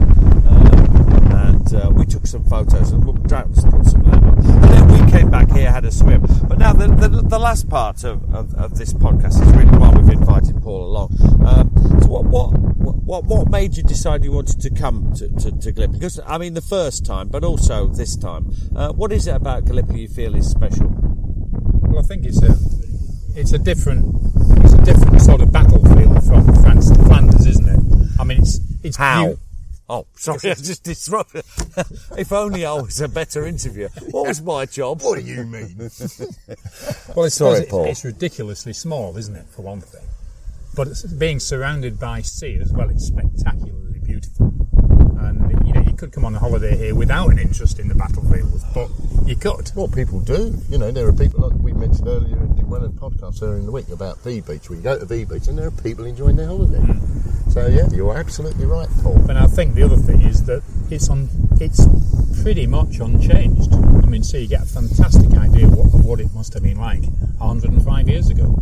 And 1.38 1.74
uh, 1.74 1.90
we 1.94 2.04
took 2.04 2.26
some 2.26 2.44
photos 2.44 2.90
and 2.90 3.04
we'll 3.04 3.14
put 3.14 3.30
some 3.30 3.74
of 3.74 3.92
them 3.92 4.06
up. 4.06 4.38
And 4.38 4.64
then 4.64 4.88
we 4.88 5.10
came 5.12 5.30
back 5.30 5.50
here, 5.52 5.70
had 5.70 5.84
a 5.84 5.92
swim. 5.92 6.22
But 6.48 6.58
now 6.58 6.72
the, 6.72 6.88
the, 6.88 7.08
the 7.22 7.38
last 7.38 7.68
part 7.68 8.04
of, 8.04 8.34
of, 8.34 8.54
of 8.54 8.76
this 8.76 8.92
podcast 8.92 9.40
is 9.40 9.52
really 9.54 9.76
why 9.78 9.90
we've 9.90 10.08
invited 10.08 10.60
Paul 10.62 10.86
along. 10.86 11.16
Um, 11.46 11.70
so 12.02 12.08
what, 12.08 12.24
what 12.24 12.48
what 13.08 13.24
what 13.24 13.48
made 13.50 13.76
you 13.76 13.82
decide 13.82 14.22
you 14.22 14.32
wanted 14.32 14.60
to 14.60 14.70
come 14.70 15.12
to, 15.14 15.28
to, 15.28 15.58
to 15.58 15.72
Gallipoli? 15.72 15.98
Because 15.98 16.20
I 16.26 16.36
mean 16.38 16.54
the 16.54 16.60
first 16.60 17.06
time, 17.06 17.28
but 17.28 17.42
also 17.44 17.86
this 17.86 18.16
time. 18.16 18.52
Uh, 18.76 18.92
what 18.92 19.12
is 19.12 19.26
it 19.26 19.34
about 19.34 19.64
Gallipoli 19.64 20.02
you 20.02 20.08
feel 20.08 20.34
is 20.34 20.50
special? 20.50 20.88
Well, 20.90 22.00
I 22.00 22.02
think 22.02 22.26
it's 22.26 22.42
a 22.42 22.56
it's 23.34 23.52
a 23.52 23.58
different 23.58 24.14
it's 24.62 24.74
a 24.74 24.82
different 24.82 25.22
sort 25.22 25.40
of 25.40 25.52
battlefield 25.52 26.22
from 26.24 26.54
France 26.62 26.90
and 26.90 27.06
Flanders, 27.06 27.46
isn't 27.46 27.68
it? 27.68 28.20
I 28.20 28.24
mean, 28.24 28.40
it's 28.40 28.60
it's 28.82 28.96
How? 28.96 29.36
Oh, 29.90 30.06
sorry, 30.16 30.38
I 30.50 30.54
just 30.54 30.84
disrupted. 30.84 31.44
if 32.18 32.32
only 32.32 32.66
I 32.66 32.74
was 32.74 33.00
a 33.00 33.08
better 33.08 33.46
interviewer. 33.46 33.88
What 34.10 34.28
was 34.28 34.42
my 34.42 34.66
job? 34.66 35.02
What 35.02 35.18
do 35.18 35.24
you 35.24 35.44
mean? 35.44 35.76
Well, 37.16 37.24
it's, 37.24 37.36
Sorry, 37.36 37.60
it's, 37.60 37.70
Paul. 37.70 37.84
it's 37.86 38.04
ridiculously 38.04 38.72
small, 38.72 39.16
isn't 39.16 39.34
it, 39.34 39.46
for 39.48 39.62
one 39.62 39.80
thing? 39.80 40.06
But 40.76 40.88
it's 40.88 41.02
being 41.02 41.40
surrounded 41.40 41.98
by 41.98 42.22
sea 42.22 42.58
as 42.60 42.72
well, 42.72 42.90
it's 42.90 43.06
spectacularly 43.06 44.00
beautiful. 44.04 44.52
And 45.18 45.50
you 45.66 45.72
know, 45.72 45.80
you 45.80 45.86
could 45.98 46.12
come 46.12 46.24
on 46.24 46.34
a 46.34 46.38
holiday 46.38 46.76
here 46.76 46.94
without 46.94 47.28
an 47.28 47.38
interest 47.38 47.80
in 47.80 47.88
the 47.88 47.94
battlefield, 47.94 48.62
but 48.72 48.88
you 49.26 49.34
could. 49.34 49.70
Well, 49.74 49.88
people 49.88 50.20
do. 50.20 50.54
You 50.70 50.78
know, 50.78 50.92
there 50.92 51.08
are 51.08 51.12
people 51.12 51.40
like 51.40 51.58
we 51.58 51.72
mentioned 51.72 52.06
earlier 52.06 52.36
in 52.36 52.70
one 52.70 52.84
of 52.84 52.94
the 52.94 53.00
podcasts 53.00 53.42
earlier 53.42 53.58
in 53.58 53.66
the 53.66 53.72
week 53.72 53.88
about 53.88 54.22
V 54.22 54.40
Beach. 54.40 54.70
We 54.70 54.76
go 54.76 54.96
to 54.96 55.04
V 55.04 55.24
Beach 55.24 55.48
and 55.48 55.58
there 55.58 55.66
are 55.66 55.72
people 55.72 56.04
enjoying 56.04 56.36
their 56.36 56.46
holiday. 56.46 56.78
Hmm. 56.78 57.50
So 57.50 57.66
yeah, 57.66 57.88
you're 57.90 58.16
absolutely 58.16 58.64
right, 58.64 58.88
Paul. 59.02 59.18
And 59.28 59.36
I 59.36 59.48
think 59.48 59.74
the 59.74 59.82
other 59.82 59.96
thing 59.96 60.22
is 60.22 60.44
that 60.44 60.62
it's 60.88 61.08
on. 61.08 61.28
It's 61.60 61.84
pretty 62.42 62.68
much 62.68 63.00
unchanged. 63.00 63.74
I 63.74 64.06
mean, 64.06 64.22
so 64.22 64.36
you 64.36 64.46
get 64.46 64.62
a 64.62 64.66
fantastic 64.66 65.36
idea 65.36 65.66
of 65.66 65.76
what, 65.76 65.86
of 65.86 66.04
what 66.04 66.20
it 66.20 66.32
must 66.32 66.54
have 66.54 66.62
been 66.62 66.78
like 66.78 67.02
105 67.38 68.08
years 68.08 68.28
ago. 68.30 68.54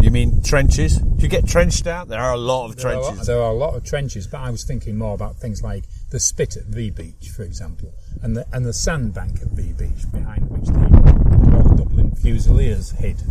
You 0.00 0.10
mean 0.10 0.42
trenches? 0.42 0.98
Do 0.98 1.22
you 1.22 1.28
get 1.28 1.46
trenched 1.46 1.86
out? 1.86 2.08
There 2.08 2.20
are 2.20 2.32
a 2.32 2.38
lot 2.38 2.66
of 2.70 2.76
There 2.76 2.92
are, 2.96 3.02
trenches. 3.02 3.26
there 3.26 3.38
are 3.42 3.50
a 3.50 3.56
lot 3.56 3.74
of 3.74 3.84
trenches, 3.84 4.26
but 4.26 4.38
I 4.40 4.50
was 4.50 4.64
thinking 4.64 4.96
more 4.96 5.14
about 5.14 5.36
things 5.36 5.62
like 5.62 5.84
the 6.10 6.18
spit 6.20 6.56
at 6.56 6.64
V 6.64 6.90
Beach, 6.90 7.28
for 7.34 7.42
example, 7.42 7.92
and 8.22 8.36
the 8.36 8.46
and 8.52 8.64
the 8.64 8.72
sandbank 8.72 9.40
at 9.42 9.48
V 9.48 9.72
Beach, 9.72 10.10
behind 10.12 10.48
which 10.50 10.66
the 10.66 11.50
Royal 11.50 11.76
Dublin 11.76 12.14
Fusiliers 12.16 12.90
hid 12.92 13.22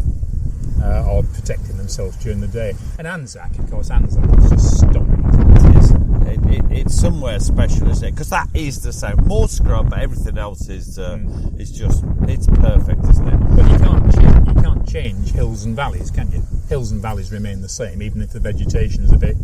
uh, 0.84 1.06
or 1.10 1.24
protecting 1.24 1.78
themselves 1.78 2.16
during 2.18 2.40
the 2.42 2.48
day. 2.48 2.74
And 2.98 3.08
Anzac, 3.08 3.58
of 3.60 3.70
course, 3.70 3.90
Anzac 3.90 4.24
is 4.40 4.50
just 4.52 4.78
stunning. 4.78 6.09
It 6.34 6.40
is. 6.40 6.46
It, 6.46 6.66
it, 6.72 6.78
it's 6.80 6.96
somewhere 6.96 7.40
special, 7.40 7.90
isn't 7.90 8.08
it? 8.08 8.12
Because 8.12 8.30
that 8.30 8.48
is 8.54 8.82
the 8.84 8.94
same. 8.94 9.18
More 9.26 9.48
scrub, 9.48 9.90
but 9.90 10.00
everything 10.00 10.38
else 10.38 10.70
is 10.70 10.98
uh, 11.00 11.20
is 11.58 11.72
just 11.72 12.04
it's 12.28 12.48
perfect, 12.48 13.04
isn't 13.10 13.28
it? 13.28 13.38
But 13.56 13.72
you 13.72 13.78
can't 13.78 14.14
change, 14.16 14.48
you 14.48 14.62
can't 14.62 14.88
change 14.88 15.32
hills 15.32 15.64
and 15.66 15.76
valleys, 15.76 16.12
can 16.12 16.32
you? 16.32 16.44
Hills 16.70 16.92
and 16.92 17.02
valleys 17.02 17.32
remain 17.32 17.62
the 17.62 17.70
same, 17.70 18.02
even 18.02 18.22
if 18.22 18.32
the 18.32 18.40
vegetation 18.40 19.04
is 19.04 19.12
a 19.12 19.18
bit 19.18 19.36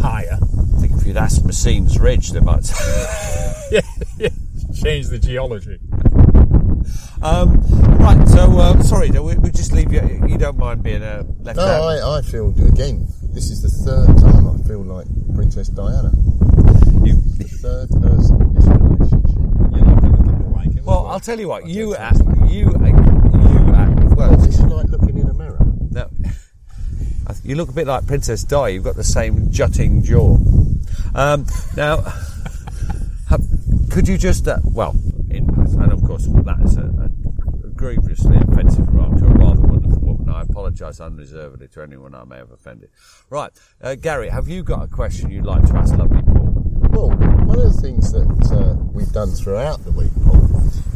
higher. 0.00 0.38
I 0.40 0.80
think 0.80 0.92
if 1.00 1.06
you'd 1.06 1.16
asked 1.16 1.44
Massim's 1.44 1.98
Ridge, 1.98 2.30
they 2.30 2.40
might. 2.40 2.70
yeah, 3.70 3.80
yeah. 4.18 4.28
Change 4.74 5.08
the 5.08 5.18
geology. 5.18 5.78
um, 7.22 7.60
right. 7.98 8.26
So 8.28 8.58
uh, 8.58 8.82
sorry, 8.82 9.10
we, 9.10 9.34
we 9.36 9.50
just 9.50 9.72
leave 9.72 9.92
you. 9.92 10.00
You 10.28 10.38
don't 10.38 10.56
mind 10.58 10.82
being 10.82 11.02
uh, 11.02 11.24
left 11.40 11.56
No, 11.56 11.62
out. 11.64 11.82
I, 11.82 12.18
I 12.18 12.22
feel 12.22 12.48
again. 12.66 13.08
This 13.32 13.50
is 13.50 13.62
the 13.62 13.68
third 13.68 14.08
time 14.18 14.38
I 14.38 14.39
feel 14.70 14.84
like 14.84 15.06
Princess 15.34 15.66
Diana. 15.68 16.12
You- 17.04 17.20
The 17.38 17.48
third 17.60 17.88
person 17.90 18.40
in 18.40 18.54
this 18.54 18.66
relationship. 18.66 19.36
You 19.74 19.82
look 19.82 20.02
a 20.02 20.06
little 20.06 20.32
bit 20.38 20.48
like 20.54 20.72
him. 20.74 20.84
well, 20.84 21.06
I'll 21.08 21.18
tell 21.18 21.40
you 21.40 21.48
what. 21.48 21.64
I 21.64 21.66
You, 21.66 21.96
act, 21.96 22.18
you, 22.48 22.66
act, 22.80 22.98
you. 23.34 23.74
Act, 23.74 24.04
well, 24.14 24.30
What's 24.30 24.46
this 24.46 24.60
like 24.60 24.86
looking 24.88 25.18
in 25.18 25.28
a 25.28 25.34
mirror? 25.34 25.58
No. 25.90 26.08
You 27.44 27.54
look 27.56 27.68
a 27.70 27.72
bit 27.72 27.86
like 27.86 28.06
Princess 28.06 28.42
Di. 28.44 28.68
You've 28.70 28.84
got 28.84 28.96
the 28.96 29.04
same 29.04 29.50
jutting 29.50 30.02
jaw. 30.02 30.36
Um, 31.14 31.46
now, 31.76 31.98
have- 33.28 33.46
could 33.90 34.06
you 34.08 34.18
just, 34.18 34.46
uh, 34.48 34.58
well, 34.64 34.94
in 35.30 35.48
and 35.80 35.92
of 35.92 36.02
course 36.04 36.26
that 36.26 36.60
is 36.64 36.76
a, 36.76 36.82
a 37.64 37.68
grievously 37.70 38.36
offensive 38.36 38.86
remark 38.88 39.18
to 39.18 39.26
a 39.26 39.30
rather 39.30 39.60
wonderful 39.62 40.00
woman. 40.00 40.28
I 40.28 40.44
apologise 40.70 41.00
unreservedly 41.00 41.68
to 41.68 41.82
anyone 41.82 42.14
I 42.14 42.24
may 42.24 42.36
have 42.36 42.52
offended. 42.52 42.90
Right, 43.28 43.50
uh, 43.80 43.96
Gary, 43.96 44.28
have 44.28 44.48
you 44.48 44.62
got 44.62 44.84
a 44.84 44.86
question 44.86 45.30
you'd 45.30 45.44
like 45.44 45.66
to 45.66 45.76
ask 45.76 45.96
Lovely 45.96 46.22
Paul? 46.22 46.52
Well, 46.90 47.10
one 47.10 47.58
of 47.58 47.74
the 47.74 47.80
things 47.80 48.12
that 48.12 48.52
uh, 48.52 48.74
we've 48.92 49.12
done 49.12 49.30
throughout 49.30 49.84
the 49.84 49.90
week, 49.90 50.12
Paul, 50.24 50.48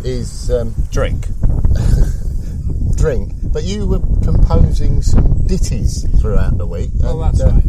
is 0.05 0.51
um, 0.51 0.75
Drink. 0.91 1.27
drink, 2.97 3.33
but 3.53 3.65
you 3.65 3.87
were 3.87 4.01
composing 4.23 5.03
some 5.03 5.47
ditties 5.47 6.07
throughout 6.21 6.57
the 6.57 6.67
week. 6.67 6.91
Oh, 7.03 7.21
and, 7.21 7.35
that's 7.35 7.41
uh, 7.43 7.51
right. 7.51 7.65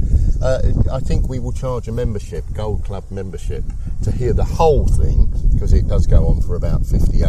Uh, 0.45 0.61
I 0.93 0.99
think 0.99 1.27
we 1.27 1.39
will 1.39 1.51
charge 1.51 1.87
a 1.87 1.91
membership, 1.91 2.43
Gold 2.53 2.83
Club 2.85 3.03
membership, 3.09 3.63
to 4.03 4.11
hear 4.11 4.31
the 4.31 4.43
whole 4.43 4.85
thing 4.85 5.25
because 5.53 5.73
it 5.73 5.87
does 5.87 6.05
go 6.05 6.27
on 6.27 6.39
for 6.41 6.55
about 6.55 6.85
58 6.85 7.23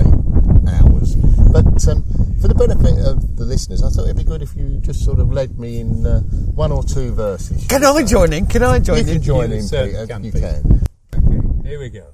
hours. 0.68 1.14
But 1.50 1.88
um, 1.88 2.04
for 2.42 2.48
the 2.48 2.54
benefit 2.54 2.98
of 3.06 3.36
the 3.38 3.46
listeners, 3.46 3.82
I 3.82 3.88
thought 3.88 4.04
it'd 4.04 4.18
be 4.18 4.24
good 4.24 4.42
if 4.42 4.54
you 4.54 4.80
just 4.82 5.02
sort 5.02 5.18
of 5.18 5.32
led 5.32 5.58
me 5.58 5.80
in 5.80 6.04
uh, 6.04 6.20
one 6.54 6.70
or 6.72 6.82
two 6.84 7.12
verses. 7.12 7.66
Can 7.68 7.84
I 7.86 8.02
join 8.02 8.34
in? 8.34 8.46
Can 8.48 8.62
I 8.62 8.80
join 8.80 8.96
You 8.98 9.02
in? 9.04 9.08
can 9.14 9.22
join 9.22 9.50
You 9.50 9.56
in, 9.56 9.62
Peter. 9.64 9.86
You 10.22 10.32
Peter. 10.32 10.62
can. 11.10 11.64
Here 11.64 11.78
we 11.80 11.88
go. 11.88 12.12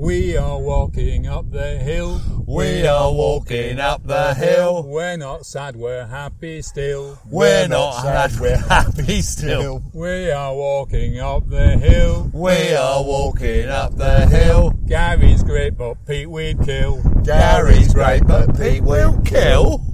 We 0.00 0.34
are 0.38 0.58
walking 0.58 1.26
up 1.26 1.50
the 1.50 1.76
hill. 1.76 2.22
We 2.46 2.86
are 2.86 3.12
walking 3.12 3.78
up 3.78 4.06
the 4.06 4.32
hill. 4.32 4.82
We're 4.82 5.18
not 5.18 5.44
sad, 5.44 5.76
we're 5.76 6.06
happy 6.06 6.62
still. 6.62 7.18
We're 7.26 7.68
not 7.68 8.00
sad, 8.00 8.40
we're 8.40 8.56
happy 8.56 9.20
still. 9.20 9.82
We 9.92 10.30
are 10.30 10.54
walking 10.54 11.20
up 11.20 11.50
the 11.50 11.76
hill. 11.76 12.30
We 12.32 12.74
are 12.74 13.04
walking 13.04 13.68
up 13.68 13.94
the 13.98 14.26
hill. 14.26 14.70
Gary's 14.88 15.42
great, 15.42 15.76
but 15.76 15.96
Pete 16.06 16.30
we'd 16.30 16.62
kill. 16.62 17.02
Gary's 17.22 17.92
great, 17.92 18.26
but 18.26 18.58
Pete 18.58 18.82
will 18.82 19.20
kill. 19.20 19.84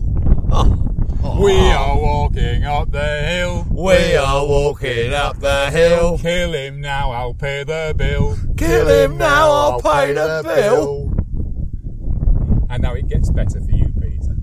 Ah. 0.53 0.86
Oh. 1.29 1.43
We 1.43 1.59
are 1.59 1.97
walking 1.97 2.65
up 2.65 2.93
the 2.93 3.19
hill. 3.23 3.67
We 3.71 4.17
are 4.17 4.47
walking 4.47 5.13
up 5.13 5.41
the 5.41 5.71
hill. 5.71 6.19
Kill 6.19 6.53
him 6.53 6.81
now, 6.81 7.11
I'll 7.11 7.35
pay 7.35 7.65
the 7.65 7.95
bill. 7.97 8.39
Kill 8.57 8.87
him 8.87 9.19
now, 9.19 9.51
I'll 9.51 9.81
pay 9.81 10.13
the 10.13 10.43
bill. 10.45 11.13
And 12.71 12.83
now 12.83 12.95
it 12.95 13.09
gets 13.09 13.31
better 13.31 13.61
for 13.61 13.73
you, 13.73 13.93
Peter. 14.01 14.37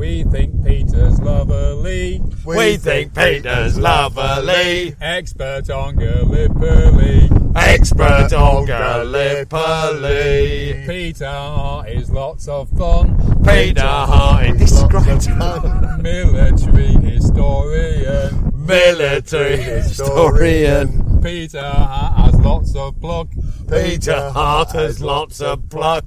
We 0.00 0.24
think 0.24 0.64
Peter's 0.64 1.20
lovely. 1.20 2.20
We 2.44 2.76
think 2.76 3.14
Peter's 3.14 3.78
lovely. 3.78 4.96
Expert 5.00 5.70
on 5.70 5.94
Gallipoli. 5.96 7.30
Expert 7.54 8.32
on 8.32 8.66
Gallipoli. 8.66 10.04
Peter 10.86 11.84
is 11.86 12.10
lots 12.10 12.48
of 12.48 12.68
fun. 12.70 13.19
Peter 13.50 13.80
Hart, 13.82 14.58
this 14.58 14.72
is 14.72 14.84
great. 14.84 15.28
Military 16.02 16.92
historian. 17.10 18.52
Military 18.54 19.56
historian. 19.56 21.20
Peter 21.20 21.60
Hart 21.60 22.16
has 22.18 22.40
lots 22.40 22.74
of 22.76 23.00
pluck. 23.00 23.28
Peter 23.68 24.30
Hart 24.30 24.72
has 24.72 25.00
lots 25.00 25.40
of 25.40 25.68
pluck. 25.68 26.04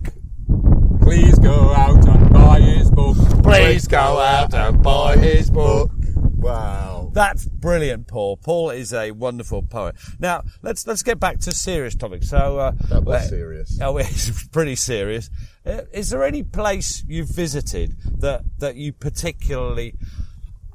Please 1.02 1.38
go 1.40 1.74
out 1.74 2.08
and 2.08 2.34
buy 2.34 2.60
his 2.62 2.90
book. 2.90 3.18
Please 3.44 3.88
go 3.88 3.98
out 4.20 4.54
and 4.54 4.82
buy 4.82 5.18
his 5.18 5.50
book. 5.50 5.92
Wow. 6.38 6.93
That's 7.14 7.46
brilliant, 7.46 8.08
Paul. 8.08 8.38
Paul 8.38 8.72
is 8.72 8.92
a 8.94 9.12
wonderful 9.12 9.62
poet. 9.62 9.96
Now 10.20 10.44
let's 10.62 10.86
let's 10.88 11.04
get 11.04 11.20
back 11.20 11.40
to 11.42 11.52
serious 11.52 11.96
topics. 11.96 12.30
So 12.30 12.60
uh, 12.60 12.72
That 12.90 13.04
was 13.04 13.22
uh, 13.24 13.28
serious. 13.28 13.80
Oh, 13.82 13.98
it's 13.98 14.48
pretty 14.48 14.76
serious. 14.76 15.30
Uh, 15.66 15.82
is 15.92 16.10
there 16.10 16.24
any 16.24 16.44
place 16.44 17.04
you've 17.08 17.30
visited 17.30 17.96
that 18.20 18.44
that 18.60 18.76
you 18.76 18.94
particularly? 18.94 19.96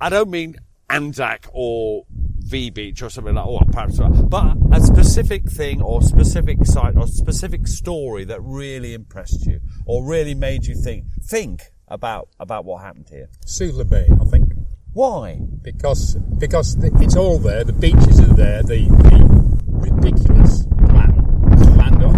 I 0.00 0.08
don't 0.08 0.30
mean 0.30 0.56
Anzac 0.88 1.46
or 1.52 2.04
V 2.48 2.70
Beach 2.70 3.02
or 3.02 3.10
something 3.10 3.34
like, 3.34 3.46
or 3.46 3.60
perhaps, 3.72 3.98
but 3.98 4.56
a 4.72 4.80
specific 4.80 5.50
thing 5.50 5.82
or 5.82 6.00
specific 6.02 6.64
site 6.64 6.96
or 6.96 7.06
specific 7.06 7.66
story 7.66 8.24
that 8.24 8.40
really 8.42 8.94
impressed 8.94 9.44
you 9.44 9.60
or 9.86 10.04
really 10.04 10.34
made 10.34 10.64
you 10.66 10.74
think 10.74 11.04
think 11.22 11.64
about 11.88 12.28
about 12.38 12.64
what 12.64 12.82
happened 12.82 13.08
here. 13.10 13.28
Suvla 13.46 13.88
Bay, 13.88 14.08
I 14.20 14.24
think. 14.24 14.47
Why? 14.92 15.38
because 15.62 16.14
because 16.38 16.76
the, 16.76 16.90
it's 17.02 17.16
all 17.16 17.38
there. 17.38 17.64
The 17.64 17.72
beaches 17.72 18.20
are 18.20 18.34
there. 18.34 18.62
The, 18.62 18.86
the 18.88 19.58
ridiculous 19.68 20.66
plan, 20.88 21.76
land 21.76 22.02
of 22.02 22.14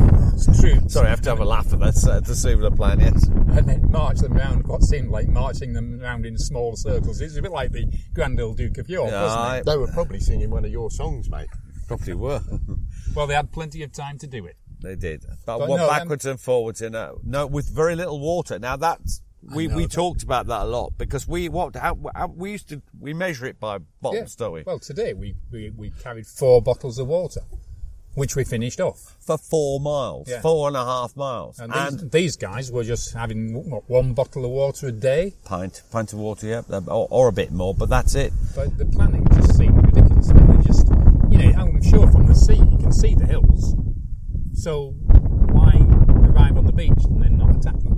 troops, 0.61 0.93
Sorry, 0.95 1.07
I 1.07 1.11
have 1.11 1.21
to 1.23 1.31
have 1.31 1.41
a 1.41 1.45
laugh 1.45 1.73
at 1.73 1.81
that. 1.81 2.07
Uh, 2.09 2.21
the 2.21 2.33
Suvla 2.33 2.75
plan, 2.75 3.01
yes. 3.01 3.27
and 3.27 3.69
then 3.69 3.91
march 3.91 4.19
them 4.19 4.37
around. 4.37 4.67
What 4.67 4.83
seemed 4.83 5.11
like 5.11 5.29
marching 5.29 5.73
them 5.73 6.01
around 6.01 6.27
in 6.27 6.39
small 6.39 6.77
circles. 6.77 7.21
It's 7.21 7.37
a 7.37 7.43
bit 7.43 7.53
like 7.53 7.73
the 7.73 7.87
Grand 8.15 8.41
Old 8.41 8.57
Duke 8.57 8.79
of 8.79 8.89
York, 8.89 9.11
Yeah, 9.11 9.23
wasn't 9.23 9.41
I- 9.41 9.59
it? 9.59 9.67
They 9.67 9.77
were 9.77 9.89
probably 9.93 10.21
singing 10.21 10.51
one 10.51 10.65
of 10.65 10.71
your 10.71 10.91
songs, 10.91 11.29
mate. 11.31 11.49
Probably 11.89 12.15
were. 12.15 12.41
Well, 13.17 13.27
they 13.27 13.35
had 13.35 13.51
plenty 13.51 13.83
of 13.83 13.91
time 13.93 14.19
to 14.19 14.29
do 14.29 14.47
it. 14.47 14.55
They 14.81 14.95
did, 14.95 15.25
but, 15.45 15.59
But 15.59 15.69
what 15.69 15.79
no, 15.79 15.89
backwards 15.89 16.25
and 16.25 16.39
forwards 16.41 16.81
in 16.81 16.95
a 16.95 17.13
no 17.25 17.45
with 17.49 17.69
very 17.69 17.97
little 17.97 18.21
water. 18.21 18.57
Now 18.57 18.77
that's 18.77 19.21
we, 19.55 19.69
we 19.69 19.87
talked 19.87 20.23
about 20.23 20.47
that 20.47 20.63
a 20.63 20.65
lot 20.65 20.93
because 20.99 21.27
we 21.29 21.49
what 21.49 21.77
how, 21.77 21.99
how, 22.15 22.27
we 22.29 22.53
used 22.53 22.69
to 22.71 22.83
we 22.99 23.13
measure 23.15 23.47
it 23.47 23.59
by 23.61 23.79
bottles, 24.01 24.35
don't 24.37 24.53
we? 24.53 24.63
Well, 24.67 24.79
today 24.79 25.13
we, 25.15 25.35
we, 25.53 25.71
we 25.77 25.91
carried 26.03 26.27
four 26.27 26.63
bottles 26.63 26.99
of 26.99 27.07
water, 27.09 27.41
which 28.15 28.37
we 28.37 28.45
finished 28.45 28.81
off. 28.81 29.17
For 29.21 29.39
four 29.39 29.81
miles, 29.81 30.29
Yeah. 30.29 30.41
four 30.41 30.69
and 30.69 30.77
a 30.77 30.85
half 30.85 31.17
miles, 31.17 31.59
And, 31.59 31.73
and, 31.75 32.01
these, 32.01 32.11
these 32.11 32.37
guys 32.37 32.71
were 32.73 32.85
just 32.85 33.15
having 33.15 33.71
what, 33.71 33.89
one 33.89 34.13
bottle 34.15 34.45
of 34.45 34.51
water 34.51 34.89
a 34.89 34.93
day. 34.93 35.35
pint 35.45 35.83
pint 35.91 36.13
of 36.13 36.19
water, 36.19 36.47
yeah, 36.47 36.63
uh, 36.71 36.81
or, 36.89 37.09
or 37.11 37.29
a 37.29 37.33
bit 37.33 37.53
more, 37.53 37.75
but 37.75 37.89
that's 37.89 38.15
it. 38.15 38.33
But 38.55 38.77
the 38.79 38.87
planning 38.87 39.27
just 39.35 39.57
seemed 39.57 39.77
ridiculous. 39.85 40.29
They 40.29 40.67
just, 40.67 40.89
you 41.31 41.39
know, 41.39 41.53
I'm 41.61 41.83
sure 41.83 42.11
from 42.11 42.27
the 42.27 42.35
sea 42.35 42.57
you 42.57 42.79
can 42.79 42.93
see 42.93 43.15
the 43.15 43.27
hills. 43.27 43.75
So 44.55 44.91
why 45.53 45.73
arrive 46.29 46.59
on 46.59 46.67
the 46.67 46.73
beach 46.73 46.93
and 47.05 47.23
then 47.23 47.39
not 47.39 47.57
attack 47.57 47.79
them? 47.83 47.97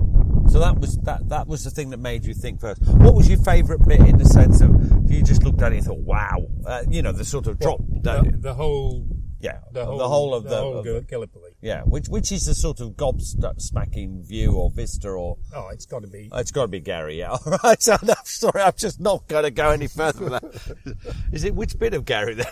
So 0.53 0.59
that 0.59 0.77
was 0.79 0.97
that 0.99 1.29
that 1.29 1.47
was 1.47 1.63
the 1.63 1.71
thing 1.71 1.89
that 1.89 1.97
made 1.99 2.25
you 2.25 2.35
think 2.35 2.61
first. 2.61 2.79
What 2.85 3.15
was 3.15 3.27
your 3.27 3.39
favourite 3.39 3.83
bit 3.87 4.01
in 4.01 4.19
the 4.19 4.25
sense 4.25 4.61
of 4.61 4.69
if 5.03 5.09
you 5.11 5.23
just 5.23 5.41
looked 5.43 5.63
at 5.63 5.73
it 5.73 5.77
and 5.77 5.85
thought, 5.87 5.97
wow, 6.01 6.45
uh, 6.67 6.83
you 6.87 7.01
know, 7.01 7.11
the 7.11 7.25
sort 7.25 7.47
of 7.47 7.57
drop, 7.59 7.79
don't 8.01 8.33
The, 8.33 8.37
the 8.49 8.53
whole, 8.53 9.03
yeah, 9.39 9.61
the 9.71 9.83
whole, 9.83 10.35
of 10.35 10.43
the 10.43 10.49
the, 10.51 10.57
whole 10.57 10.77
of- 10.77 10.85
Gall- 10.85 11.01
Gallipoli. 11.01 11.53
yeah, 11.59 11.81
which 11.81 12.05
which 12.07 12.31
is 12.31 12.45
the 12.45 12.53
sort 12.53 12.81
of 12.81 12.91
gobsmacking 12.91 14.27
view 14.27 14.51
or 14.51 14.69
vista 14.69 15.09
or 15.09 15.37
Oh, 15.55 15.69
it's 15.69 15.87
got 15.87 16.03
to 16.03 16.07
be. 16.07 16.29
Oh, 16.31 16.37
it's 16.37 16.51
got 16.51 16.61
to 16.61 16.67
be 16.67 16.79
Gary, 16.81 17.17
yeah. 17.17 17.29
All 17.45 17.57
right, 17.63 17.81
so 17.81 17.97
I'm 17.99 18.09
sorry, 18.23 18.61
I'm 18.61 18.73
just 18.77 18.99
not 18.99 19.27
going 19.27 19.45
to 19.45 19.51
go 19.51 19.71
any 19.71 19.87
further 19.87 20.23
with 20.25 20.33
that. 20.33 21.07
Is 21.33 21.45
it 21.45 21.55
which 21.55 21.79
bit 21.79 21.95
of 21.95 22.05
Gary 22.05 22.35
then? 22.35 22.45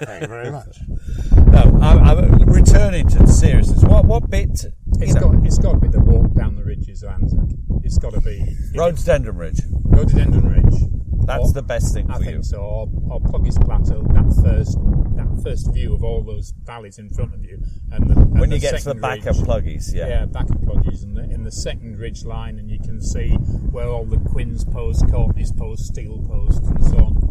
Thank 0.00 0.22
you 0.22 0.28
very 0.28 0.52
much. 0.52 0.78
no, 1.36 1.78
I'm, 1.82 1.98
I'm 2.04 2.34
returning 2.44 3.08
to 3.08 3.18
the 3.18 3.26
seriousness. 3.26 3.82
What 3.82 4.04
what 4.04 4.30
bit? 4.30 4.64
You 4.98 5.04
It's 5.04 5.14
got, 5.14 5.34
it's 5.46 5.58
got 5.58 5.72
to 5.72 5.78
be 5.78 5.88
the 5.88 6.00
walk 6.00 6.32
down 6.34 6.56
the 6.56 6.64
ridges 6.64 7.02
of 7.02 7.10
Anzac. 7.10 7.48
It's 7.84 7.98
got 7.98 8.12
to 8.14 8.20
be 8.20 8.56
Rhododendron 8.74 9.36
Ridge. 9.36 9.60
Rhododendron 9.84 10.48
Ridge. 10.48 10.90
That's 11.26 11.50
Or- 11.50 11.52
the 11.52 11.62
best 11.62 11.92
thing 11.94 12.10
I 12.10 12.18
for 12.18 12.24
think 12.24 12.36
you. 12.38 12.42
so. 12.42 12.58
Or, 12.58 12.88
or 13.10 13.20
Plugge's 13.20 13.58
Plateau. 13.58 14.02
That 14.14 14.42
first, 14.42 14.78
that 15.16 15.40
first 15.44 15.72
view 15.72 15.94
of 15.94 16.02
all 16.02 16.22
those 16.24 16.52
valleys 16.64 16.98
in 16.98 17.10
front 17.10 17.34
of 17.34 17.44
you, 17.44 17.62
and 17.92 18.08
the, 18.08 18.14
and 18.18 18.40
When 18.40 18.50
the 18.50 18.56
you 18.56 18.60
get 18.62 18.70
to 18.70 18.74
the 18.76 18.80
second 18.80 19.00
back 19.02 19.24
ridge. 19.24 19.36
of 19.36 19.44
Plugge's, 19.44 19.94
yeah. 19.94 20.08
Yeah, 20.08 20.24
back 20.26 20.48
of 20.50 20.60
Plugge's, 20.62 21.02
and 21.02 21.16
the, 21.16 21.24
in 21.24 21.44
the 21.44 21.52
second 21.52 21.98
ridge 21.98 22.24
line, 22.24 22.58
and 22.58 22.70
you 22.70 22.78
can 22.80 23.00
see 23.02 23.30
where 23.70 23.88
all 23.88 24.04
the 24.06 24.18
Quinn's 24.18 24.64
post, 24.64 25.06
Courtney's 25.10 25.52
post, 25.52 25.84
Steel 25.86 26.24
post, 26.26 26.62
and 26.64 26.84
so 26.84 26.96
on. 26.96 27.27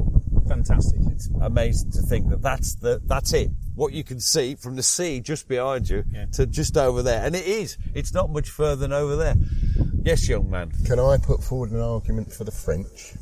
Fantastic. 0.47 0.99
It's, 1.11 1.29
Amazing 1.41 1.91
to 1.91 2.01
think 2.01 2.29
that 2.29 2.41
that's 2.41 2.75
the 2.75 3.01
that's 3.05 3.33
it. 3.33 3.51
What 3.75 3.93
you 3.93 4.03
can 4.03 4.19
see 4.19 4.55
from 4.55 4.75
the 4.75 4.83
sea 4.83 5.19
just 5.19 5.47
behind 5.47 5.89
you 5.89 6.03
Yeah. 6.11 6.25
to 6.33 6.45
just 6.47 6.77
over 6.77 7.03
there, 7.03 7.23
and 7.25 7.35
it 7.35 7.45
is. 7.45 7.77
It's 7.93 8.13
not 8.13 8.31
much 8.31 8.49
further 8.49 8.75
than 8.77 8.93
over 8.93 9.15
there. 9.15 9.35
Yes, 10.03 10.27
young 10.27 10.49
man. 10.49 10.71
Can 10.85 10.99
I 10.99 11.17
put 11.17 11.43
forward 11.43 11.71
an 11.71 11.81
argument 11.81 12.31
for 12.31 12.43
the 12.43 12.51
French? 12.51 13.13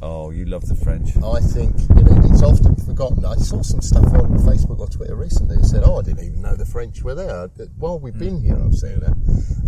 Oh, 0.00 0.30
you 0.30 0.44
love 0.44 0.66
the 0.66 0.76
French. 0.76 1.16
I 1.16 1.40
think 1.40 1.74
you 1.96 2.04
know 2.04 2.20
it's 2.30 2.42
often 2.42 2.76
forgotten. 2.76 3.24
I 3.24 3.34
saw 3.34 3.62
some 3.62 3.80
stuff 3.82 4.06
on 4.14 4.38
Facebook 4.38 4.78
or 4.78 4.86
Twitter 4.86 5.16
recently 5.16 5.56
that 5.56 5.66
said, 5.66 5.82
"Oh, 5.84 5.98
I 5.98 6.02
didn't 6.02 6.24
even 6.24 6.42
know 6.42 6.54
the 6.54 6.64
French 6.64 7.02
were 7.02 7.16
there." 7.16 7.48
That 7.56 7.70
While 7.78 7.98
we've 7.98 8.16
been 8.16 8.40
here, 8.40 8.56
I've 8.56 8.74
seen 8.74 9.00
that, 9.00 9.16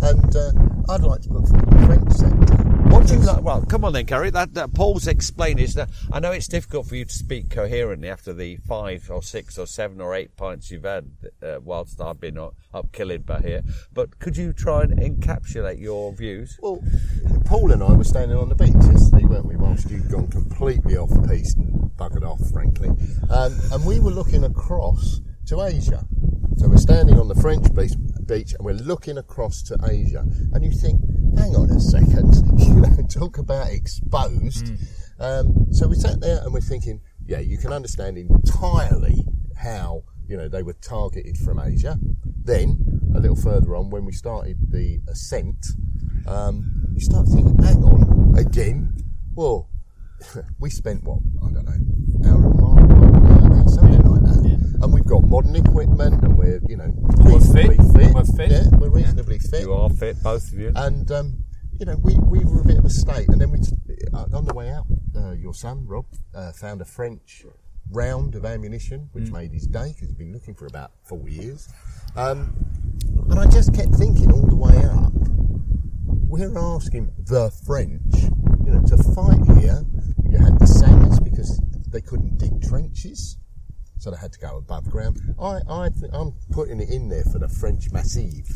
and 0.01 0.35
uh, 0.35 0.93
I'd 0.93 1.01
like 1.01 1.21
to 1.23 1.29
put 1.29 1.47
forward 1.47 1.71
the 1.71 1.85
French 1.85 2.13
sector. 2.13 2.71
What 2.91 3.07
do 3.07 3.13
you 3.13 3.19
like? 3.21 3.41
Well, 3.41 3.65
come 3.65 3.85
on 3.85 3.93
then, 3.93 4.05
Gary. 4.05 4.31
That, 4.31 4.53
that 4.55 4.73
Paul's 4.73 5.07
explaining 5.07 5.63
is 5.63 5.75
that 5.75 5.89
I 6.11 6.19
know 6.19 6.31
it's 6.31 6.49
difficult 6.49 6.87
for 6.87 6.95
you 6.95 7.05
to 7.05 7.13
speak 7.13 7.49
coherently 7.49 8.09
after 8.09 8.33
the 8.33 8.57
five 8.57 9.09
or 9.09 9.23
six 9.23 9.57
or 9.57 9.65
seven 9.65 10.01
or 10.01 10.13
eight 10.13 10.35
pints 10.35 10.71
you've 10.71 10.83
had 10.83 11.09
uh, 11.41 11.59
whilst 11.63 12.01
I've 12.01 12.19
been 12.19 12.37
up, 12.37 12.55
up 12.73 12.91
Kilitbahir. 12.91 13.63
But 13.93 14.19
could 14.19 14.35
you 14.35 14.51
try 14.51 14.81
and 14.81 14.99
encapsulate 14.99 15.79
your 15.79 16.11
views? 16.13 16.59
Well, 16.61 16.83
Paul 17.45 17.71
and 17.71 17.81
I 17.81 17.93
were 17.93 18.03
standing 18.03 18.37
on 18.37 18.49
the 18.49 18.55
beach 18.55 18.73
yesterday, 18.73 19.20
weren't 19.31 19.45
we? 19.45 19.55
Whilst 19.55 19.89
you'd 19.89 20.09
gone 20.09 20.27
completely 20.27 20.97
off 20.97 21.09
piece 21.29 21.53
and 21.55 21.89
buggered 21.95 22.23
off, 22.23 22.41
frankly, 22.51 22.89
um, 23.29 23.57
and 23.71 23.85
we 23.85 24.01
were 24.01 24.11
looking 24.11 24.43
across 24.43 25.21
to 25.45 25.61
Asia. 25.61 26.03
So 26.57 26.67
we're 26.67 26.75
standing 26.75 27.17
on 27.17 27.29
the 27.29 27.35
French 27.35 27.73
beach, 27.73 27.93
beach 28.25 28.53
and 28.53 28.65
we're 28.65 28.73
looking 28.73 29.17
across 29.17 29.63
to 29.63 29.77
Asia, 29.89 30.25
and 30.51 30.65
you 30.65 30.71
think, 30.71 31.01
hang 31.37 31.55
on 31.55 31.69
a 31.69 31.79
second, 31.79 32.35
you 32.59 32.75
know, 32.75 32.97
talk 33.07 33.37
about 33.37 33.71
exposed. 33.71 34.69
Um, 35.17 35.67
so 35.71 35.87
we 35.87 35.95
sat 35.95 36.19
there 36.19 36.41
and 36.43 36.53
we're 36.53 36.59
thinking, 36.59 36.99
yeah, 37.25 37.39
you 37.39 37.57
can 37.57 37.71
understand 37.71 38.17
entirely 38.17 39.25
how 39.55 40.03
you 40.27 40.35
know 40.35 40.49
they 40.49 40.61
were 40.61 40.73
targeted 40.73 41.37
from 41.37 41.57
Asia. 41.57 41.97
Then 42.43 42.99
a 43.15 43.19
little 43.21 43.37
further 43.37 43.77
on, 43.77 43.91
when 43.91 44.03
we 44.03 44.11
started 44.11 44.57
the 44.71 44.99
ascent, 45.07 45.67
um, 46.27 46.83
you 46.93 46.99
start 46.99 47.27
thinking, 47.27 47.57
hang 47.63 47.81
on, 47.85 48.37
again. 48.37 48.97
Well, 49.35 49.69
we 50.59 50.69
spent 50.69 51.03
what 51.03 51.19
I 51.41 51.51
don't 51.51 51.65
know, 51.65 52.29
hour 52.29 52.45
and 52.45 52.59
a 52.59 53.55
half, 53.55 53.69
something 53.69 54.03
like 54.03 54.21
that, 54.23 54.79
and 54.83 54.93
we've 54.93 55.05
got 55.05 55.23
modern 55.23 55.55
equipment, 55.55 56.23
and 56.23 56.37
we're 56.37 56.59
you 56.67 56.77
know 56.77 56.91
We're 56.95 57.39
fit. 57.39 57.69
reasonably 57.69 58.11
We're 58.13 58.23
fit. 58.25 58.51
Yeah, 58.51 58.63
we're 58.77 58.89
reasonably 58.89 59.39
fit. 59.39 59.61
You 59.61 59.73
are 59.73 59.89
fit, 59.89 60.21
both 60.21 60.51
of 60.51 60.59
you. 60.59 60.71
And 60.75 61.09
um, 61.11 61.43
you 61.79 61.85
know, 61.85 61.95
we, 62.03 62.15
we 62.19 62.45
were 62.45 62.61
a 62.61 62.65
bit 62.65 62.77
of 62.77 62.85
a 62.85 62.89
state, 62.89 63.27
and 63.29 63.41
then 63.41 63.49
we 63.51 63.59
t- 63.59 63.75
uh, 64.13 64.25
on 64.33 64.45
the 64.45 64.53
way 64.53 64.69
out, 64.69 64.85
uh, 65.17 65.31
your 65.31 65.53
son 65.53 65.85
Rob 65.87 66.05
uh, 66.35 66.51
found 66.51 66.81
a 66.81 66.85
French 66.85 67.43
round 67.91 68.35
of 68.35 68.45
ammunition, 68.45 69.09
which 69.13 69.25
Mm. 69.25 69.31
made 69.33 69.51
his 69.53 69.65
day 69.67 69.89
because 69.93 70.09
he'd 70.09 70.17
been 70.17 70.31
looking 70.33 70.53
for 70.53 70.67
about 70.67 70.91
four 71.03 71.27
years. 71.27 71.67
Um, 72.15 72.53
and 73.29 73.39
I 73.39 73.47
just 73.47 73.73
kept 73.73 73.95
thinking 73.95 74.31
all 74.31 74.45
the 74.45 74.55
way 74.55 74.77
up, 74.85 75.11
we're 76.27 76.55
asking 76.57 77.11
the 77.17 77.49
French, 77.65 78.29
you 78.71 78.79
know, 78.79 78.87
to 78.87 78.97
fight 79.15 79.59
here. 79.59 79.83
You 80.29 80.37
had 80.37 80.57
the 80.59 80.65
singers 80.65 81.19
because 81.19 81.61
they 81.89 82.01
couldn't 82.01 82.37
dig 82.37 82.61
trenches. 82.61 83.37
So 83.97 84.09
they 84.09 84.17
had 84.17 84.33
to 84.33 84.39
go 84.39 84.57
above 84.57 84.89
ground. 84.89 85.19
I, 85.39 85.59
I, 85.69 85.89
th- 85.89 86.11
I'm 86.11 86.33
putting 86.51 86.79
it 86.79 86.89
in 86.89 87.09
there 87.09 87.23
for 87.23 87.37
the 87.37 87.47
French 87.47 87.91
Massive. 87.91 88.47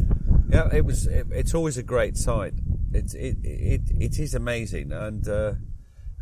Yeah, 0.49 0.69
it 0.73 0.85
was. 0.85 1.05
It, 1.05 1.27
it's 1.31 1.53
always 1.53 1.77
a 1.77 1.83
great 1.83 2.17
sight. 2.17 2.53
It's 2.91 3.13
it 3.13 3.37
it, 3.43 3.81
it 3.91 4.19
is 4.19 4.33
amazing, 4.33 4.91
and 4.91 5.27
uh, 5.27 5.53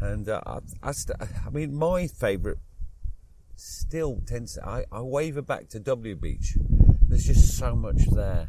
and 0.02 0.28
uh, 0.28 0.42
I, 0.46 0.60
I, 0.82 0.92
st- 0.92 1.22
I 1.22 1.50
mean, 1.52 1.74
my 1.74 2.08
favourite 2.08 2.58
still 3.56 4.22
tends. 4.28 4.56
To, 4.56 4.68
I 4.68 4.86
I 4.92 5.02
waver 5.02 5.42
back 5.42 5.70
to 5.70 5.80
W 5.80 6.16
Beach. 6.16 6.58
There's 7.08 7.26
just 7.26 7.58
so 7.58 7.76
much 7.78 8.02
there. 8.12 8.48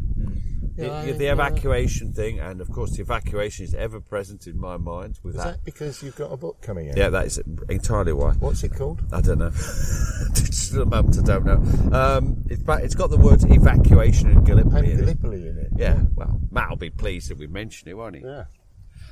Yeah, 0.53 0.53
The- 0.76 1.14
the 1.16 1.24
yeah. 1.24 1.32
evacuation 1.32 2.12
thing, 2.12 2.40
and 2.40 2.60
of 2.60 2.70
course, 2.70 2.92
the 2.92 3.02
evacuation 3.02 3.64
is 3.64 3.74
ever 3.74 4.00
present 4.00 4.46
in 4.46 4.58
my 4.58 4.76
mind. 4.76 5.20
With 5.22 5.36
Is 5.36 5.42
that, 5.42 5.50
that 5.50 5.64
because 5.64 6.02
you've 6.02 6.16
got 6.16 6.32
a 6.32 6.36
book 6.36 6.60
coming 6.60 6.90
out? 6.90 6.96
yeah, 6.96 7.10
that 7.10 7.26
is 7.26 7.38
entirely 7.68 8.12
why. 8.12 8.32
What's 8.32 8.64
it 8.64 8.74
called? 8.74 9.02
I 9.12 9.20
don't 9.20 9.38
know. 9.38 9.50
Just 10.34 10.72
the 10.72 10.84
moment, 10.84 11.18
I 11.18 11.22
don't 11.22 11.44
know. 11.44 11.96
Um, 11.96 12.42
it's, 12.48 12.62
it's 12.66 12.94
got 12.94 13.10
the 13.10 13.18
words 13.18 13.44
evacuation 13.44 14.30
and 14.30 14.44
Gallipoli 14.44 14.92
in 14.92 15.08
it. 15.08 15.18
In 15.22 15.58
it. 15.58 15.68
Yeah, 15.76 16.00
well, 16.14 16.40
Matt 16.50 16.70
will 16.70 16.76
be 16.76 16.90
pleased 16.90 17.30
that 17.30 17.38
we 17.38 17.46
mention 17.46 17.88
it, 17.88 17.96
won't 17.96 18.16
he? 18.16 18.22
Yeah. 18.22 18.44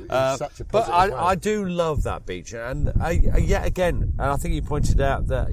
Uh, 0.09 0.38
but 0.70 0.88
I. 0.88 1.31
I 1.33 1.35
do 1.35 1.68
love 1.68 2.05
that 2.05 2.27
beach, 2.27 2.55
and 2.55 2.90
I, 3.01 3.20
I, 3.33 3.38
yet 3.38 3.66
again, 3.66 4.14
and 4.18 4.20
I 4.20 4.37
think 4.37 4.55
you 4.55 4.62
pointed 4.62 5.01
out 5.01 5.29
that 5.29 5.51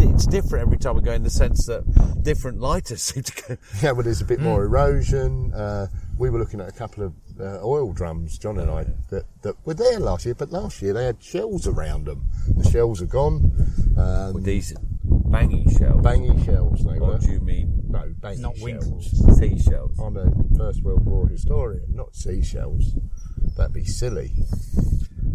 it's 0.00 0.26
different 0.26 0.66
every 0.66 0.78
time 0.78 0.96
we 0.96 1.02
go 1.02 1.12
in 1.12 1.22
the 1.22 1.30
sense 1.30 1.66
that 1.66 1.84
different 2.22 2.60
lighters 2.60 3.02
seem 3.10 3.22
to 3.22 3.42
go. 3.48 3.56
Yeah, 3.82 3.92
well, 3.92 4.02
there's 4.02 4.20
a 4.20 4.24
bit 4.24 4.38
Hmm. 4.38 4.44
more 4.44 4.64
erosion. 4.64 5.52
Uh, 5.54 5.86
we 6.18 6.30
were 6.30 6.38
looking 6.38 6.60
at 6.60 6.68
a 6.68 6.72
couple 6.72 7.04
of 7.04 7.12
uh, 7.40 7.60
oil 7.64 7.92
drums, 7.92 8.36
John 8.38 8.58
and 8.58 8.70
I, 8.70 8.84
that, 9.10 9.24
that 9.42 9.54
were 9.64 9.74
there 9.74 10.00
last 10.00 10.24
year, 10.26 10.34
but 10.34 10.50
last 10.50 10.82
year 10.82 10.92
they 10.92 11.04
had 11.04 11.22
shells 11.22 11.66
around 11.68 12.06
them. 12.06 12.24
The 12.56 12.68
shells 12.68 13.00
are 13.00 13.06
gone. 13.06 13.52
Um, 13.96 14.34
with 14.34 14.44
these 14.44 14.74
banging 15.04 15.70
shells. 15.70 16.02
banging 16.02 16.44
shells, 16.44 16.84
they 16.84 16.98
were. 16.98 17.12
What 17.12 17.20
do 17.20 17.30
you 17.32 17.40
mean? 17.40 17.84
No, 17.88 18.12
banging 18.20 18.42
Not 18.42 18.56
shells. 18.56 18.62
winkles. 18.64 19.38
Seashells. 19.38 19.98
I'm 20.00 20.16
a 20.16 20.32
First 20.56 20.82
World 20.82 21.04
War 21.06 21.28
historian, 21.28 21.84
not 21.94 22.14
seashells. 22.16 22.94
That'd 23.56 23.72
be 23.72 23.84
silly. 23.84 24.32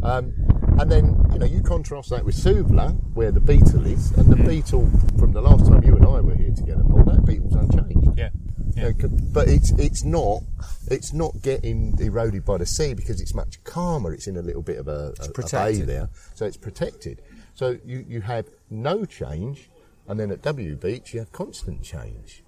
Um, 0.01 0.33
and 0.79 0.91
then, 0.91 1.25
you 1.33 1.39
know, 1.39 1.45
you 1.45 1.61
contrast 1.61 2.09
that 2.09 2.23
with 2.25 2.35
Suvla, 2.35 2.93
where 3.13 3.31
the 3.31 3.39
beetle 3.39 3.85
is, 3.85 4.11
and 4.13 4.31
the 4.31 4.35
beetle 4.47 4.89
from 5.19 5.31
the 5.33 5.41
last 5.41 5.67
time 5.67 5.83
you 5.83 5.95
and 5.95 6.05
I 6.05 6.19
were 6.21 6.35
here 6.35 6.53
together, 6.55 6.83
Paul, 6.83 7.03
that 7.05 7.25
beetle's 7.25 7.53
unchanged. 7.55 8.17
yeah. 8.17 8.29
You 8.75 8.83
Yeah. 8.83 8.89
know, 8.89 9.09
but 9.31 9.47
it's 9.49 9.71
it's 9.77 10.03
not 10.03 10.41
it's 10.89 11.13
not 11.13 11.39
getting 11.43 11.95
eroded 11.99 12.43
by 12.43 12.57
the 12.57 12.65
sea 12.65 12.93
because 12.95 13.21
it's 13.21 13.35
much 13.35 13.63
calmer. 13.63 14.13
It's 14.13 14.25
in 14.27 14.35
a 14.37 14.41
little 14.41 14.63
bit 14.63 14.77
of 14.79 14.87
a, 14.87 15.13
a, 15.19 15.25
a 15.41 15.49
bay 15.51 15.81
there, 15.81 16.09
so 16.33 16.45
it's 16.45 16.57
protected. 16.57 17.21
So 17.53 17.77
you, 17.85 18.03
you 18.07 18.21
have 18.21 18.47
no 18.71 19.05
change, 19.05 19.69
and 20.07 20.19
then 20.19 20.31
at 20.31 20.41
W 20.41 20.75
Beach 20.75 21.13
you 21.13 21.19
have 21.19 21.31
constant 21.31 21.83
change. 21.83 22.43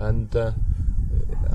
And 0.00 0.34
uh, 0.34 0.52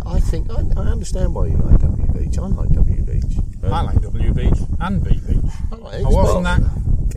I 0.06 0.20
think 0.20 0.52
I, 0.52 0.62
I 0.80 0.86
understand 0.86 1.34
why 1.34 1.48
you 1.48 1.58
like 1.58 1.80
W 1.80 2.08
Beach. 2.14 2.38
I 2.38 2.46
like 2.48 2.70
W 2.70 3.02
Beach. 3.04 3.38
I 3.64 3.82
like 3.82 4.02
W 4.02 4.34
Beach 4.34 4.58
and 4.80 5.04
B 5.04 5.20
Beach. 5.28 5.52
I 5.72 5.76
like 5.76 6.06
I 6.06 6.10
wasn't 6.10 6.44
that 6.46 6.62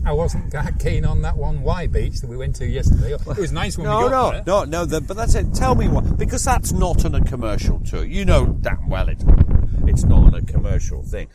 I 0.07 0.13
wasn't 0.13 0.51
that 0.53 0.79
keen 0.79 1.05
on 1.07 1.23
that 1.23 1.37
one 1.37 1.63
Y 1.63 1.87
beach 1.87 2.21
that 2.21 2.29
we 2.29 2.37
went 2.37 2.57
to 2.57 2.67
yesterday. 2.67 3.15
It 3.15 3.25
was 3.39 3.53
nice 3.53 3.79
when 3.79 3.87
No, 3.87 3.99
we 4.01 4.05
no, 4.05 4.11
got 4.11 4.33
there. 4.33 4.43
no, 4.47 4.65
no. 4.65 4.85
The, 4.85 5.01
but 5.01 5.17
that's 5.17 5.35
it. 5.35 5.55
Tell 5.55 5.75
me 5.75 5.89
what, 5.89 6.19
because 6.19 6.45
that's 6.45 6.73
not 6.73 7.05
on 7.07 7.15
a 7.15 7.25
commercial 7.25 7.81
tour. 7.81 8.05
You 8.05 8.25
know 8.27 8.47
damn 8.61 8.89
well 8.91 9.09
it, 9.09 9.23
it's 9.87 10.05
not 10.05 10.25
on 10.25 10.35
a 10.35 10.43
commercial 10.43 11.03
thing. 11.03 11.29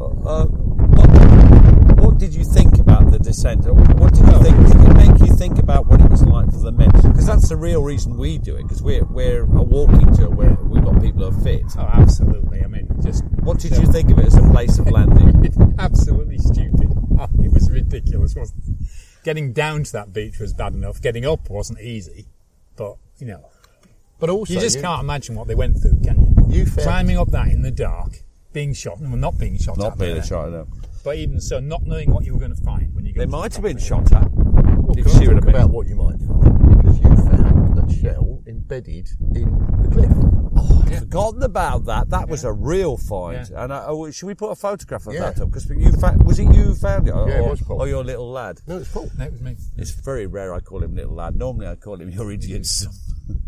Uh, 0.00 0.44
what, 0.46 1.41
what 2.02 2.18
did 2.18 2.34
you 2.34 2.44
think 2.44 2.78
about 2.78 3.10
the 3.10 3.18
descent? 3.18 3.64
What 3.64 4.12
did 4.12 4.26
you 4.26 4.42
think? 4.42 4.56
Did 4.66 4.80
it 4.80 4.94
make 4.96 5.20
you 5.20 5.34
think 5.36 5.58
about 5.58 5.86
what 5.86 6.00
it 6.00 6.10
was 6.10 6.22
like 6.24 6.50
for 6.50 6.58
the 6.58 6.72
men? 6.72 6.90
Because 6.90 7.26
that's 7.26 7.48
the 7.48 7.56
real 7.56 7.82
reason 7.82 8.16
we 8.16 8.38
do 8.38 8.56
it. 8.56 8.62
Because 8.64 8.82
we're 8.82 9.04
we're 9.04 9.42
a 9.42 9.62
walking 9.62 10.12
tour 10.14 10.28
where 10.30 10.54
we've 10.54 10.84
got 10.84 11.00
people 11.00 11.30
who 11.30 11.38
are 11.38 11.42
fit. 11.42 11.62
Oh, 11.78 11.88
absolutely. 11.92 12.64
I 12.64 12.66
mean, 12.66 12.88
just 13.02 13.24
What 13.42 13.58
did 13.60 13.76
you 13.76 13.86
think 13.86 14.10
of 14.10 14.18
it 14.18 14.26
as 14.26 14.36
a 14.36 14.42
place 14.50 14.78
of 14.78 14.90
landing? 14.90 15.74
absolutely 15.78 16.38
stupid. 16.38 16.90
It 17.38 17.52
was 17.52 17.70
ridiculous, 17.70 18.34
wasn't 18.34 18.64
it? 18.66 18.86
Getting 19.22 19.52
down 19.52 19.84
to 19.84 19.92
that 19.92 20.12
beach 20.12 20.40
was 20.40 20.52
bad 20.52 20.74
enough. 20.74 21.00
Getting 21.00 21.24
up 21.24 21.48
wasn't 21.48 21.80
easy, 21.80 22.26
but 22.74 22.96
you 23.18 23.28
know, 23.28 23.44
But 24.18 24.28
also, 24.30 24.54
you 24.54 24.58
just 24.58 24.80
can't 24.80 25.00
imagine 25.00 25.36
what 25.36 25.46
they 25.46 25.54
went 25.54 25.80
through, 25.80 26.00
can 26.02 26.34
you? 26.50 26.64
You 26.64 26.66
climbing 26.66 27.16
up 27.18 27.30
that 27.30 27.46
in 27.46 27.62
the 27.62 27.70
dark, 27.70 28.24
being 28.52 28.74
shot, 28.74 28.98
well, 29.00 29.10
not 29.16 29.38
being 29.38 29.56
shot, 29.56 29.78
Not 29.78 29.92
at 29.92 29.98
being 29.98 30.14
there, 30.14 30.24
shot, 30.24 30.50
no. 30.50 30.66
But 31.04 31.16
even 31.16 31.40
so, 31.40 31.60
not 31.60 31.84
knowing 31.84 32.10
what 32.12 32.24
you 32.24 32.32
were 32.34 32.38
going 32.40 32.54
to 32.54 32.62
find 32.62 32.94
when 32.94 33.04
you 33.04 33.12
go. 33.12 33.18
They 33.20 33.24
to 33.26 33.30
the 33.30 33.36
might 33.36 33.54
have 33.54 33.62
been 33.62 33.78
shot 33.78 34.12
at. 34.12 34.30
Well, 34.32 34.94
Did 34.94 35.04
can 35.04 35.12
you 35.12 35.18
I 35.18 35.18
see 35.18 35.26
talk 35.26 35.48
about 35.48 35.70
what 35.70 35.86
you 35.88 35.96
might 35.96 36.18
find? 36.20 36.82
Because 36.82 36.98
you 37.00 37.16
found 37.16 37.78
a 37.78 37.92
shell 37.92 38.42
embedded 38.46 39.08
in 39.34 39.44
the 39.82 39.88
cliff. 39.90 40.10
Oh, 40.54 40.82
I'd 40.86 40.98
forgotten 40.98 41.42
about 41.42 41.84
that. 41.86 42.10
That 42.10 42.28
was 42.28 42.44
a 42.44 42.52
real 42.52 42.96
find. 42.96 43.48
Yeah. 43.50 43.64
And 43.64 43.72
I, 43.72 43.84
oh, 43.86 44.10
should 44.10 44.26
we 44.26 44.34
put 44.34 44.50
a 44.50 44.54
photograph 44.56 45.06
of 45.06 45.14
Yeah. 45.14 45.30
that 45.30 45.40
up? 45.40 45.50
Because 45.50 45.68
you 45.70 45.92
fa- 45.92 46.16
was 46.24 46.38
it 46.38 46.44
you 46.44 46.62
who 46.64 46.74
found 46.74 47.08
it, 47.08 47.12
or, 47.12 47.28
Yeah, 47.28 47.36
it 47.36 47.40
or- 47.40 47.50
was 47.50 47.62
Paul. 47.62 47.80
or 47.82 47.88
your 47.88 48.04
little 48.04 48.30
lad? 48.30 48.60
No, 48.66 48.78
it's 48.78 48.90
Paul. 48.90 49.10
No, 49.16 49.24
it 49.24 49.32
was 49.32 49.40
me. 49.40 49.56
It's 49.76 49.90
very 49.92 50.26
rare 50.26 50.52
I 50.54 50.60
call 50.60 50.82
him 50.82 50.94
little 50.94 51.14
lad. 51.14 51.36
Normally 51.36 51.68
I 51.68 51.76
call 51.76 52.00
him 52.00 52.10
your 52.10 52.30
idiot 52.32 52.66
son. 52.66 52.92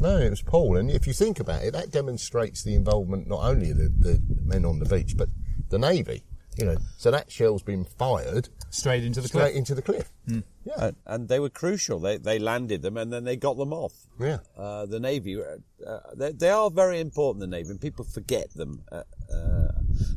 No, 0.00 0.16
it 0.16 0.30
was 0.30 0.42
Paul. 0.42 0.76
And 0.76 0.90
if 0.90 1.06
you 1.06 1.12
think 1.12 1.40
about 1.40 1.62
it, 1.64 1.72
that 1.72 1.90
demonstrates 1.90 2.62
the 2.62 2.74
involvement 2.74 3.26
not 3.28 3.42
only 3.42 3.70
of 3.70 3.78
the, 3.78 3.88
the 3.88 4.22
men 4.44 4.64
on 4.64 4.78
the 4.78 4.84
beach, 4.84 5.16
but 5.16 5.28
the 5.70 5.78
Navy. 5.78 6.22
You 6.58 6.64
know, 6.66 6.76
so 6.96 7.10
that 7.12 7.30
shell's 7.30 7.62
been 7.62 7.84
fired 7.84 8.48
Straight 8.70 9.04
into 9.04 9.20
the 9.20 9.28
straight 9.28 9.42
cliff. 9.52 9.56
into 9.56 9.74
the 9.76 9.82
cliff. 9.82 10.10
Yeah. 10.26 10.40
And, 10.76 10.96
and 11.06 11.28
they 11.28 11.38
were 11.40 11.48
crucial. 11.50 12.00
They 12.00 12.18
they 12.18 12.38
landed 12.38 12.82
them 12.82 12.96
and 12.96 13.12
then 13.12 13.24
they 13.24 13.36
got 13.36 13.56
them 13.56 13.72
off. 13.72 13.92
Yeah. 14.18 14.38
Uh, 14.56 14.84
the 14.86 14.98
Navy, 15.00 15.40
uh, 15.40 15.88
uh, 15.88 16.00
they, 16.16 16.32
they 16.32 16.50
are 16.50 16.68
very 16.70 16.98
important. 17.00 17.40
The 17.40 17.46
Navy, 17.46 17.70
and 17.70 17.80
people 17.80 18.04
forget 18.04 18.52
them. 18.54 18.82
Uh, 18.90 19.04
uh, 19.32 19.68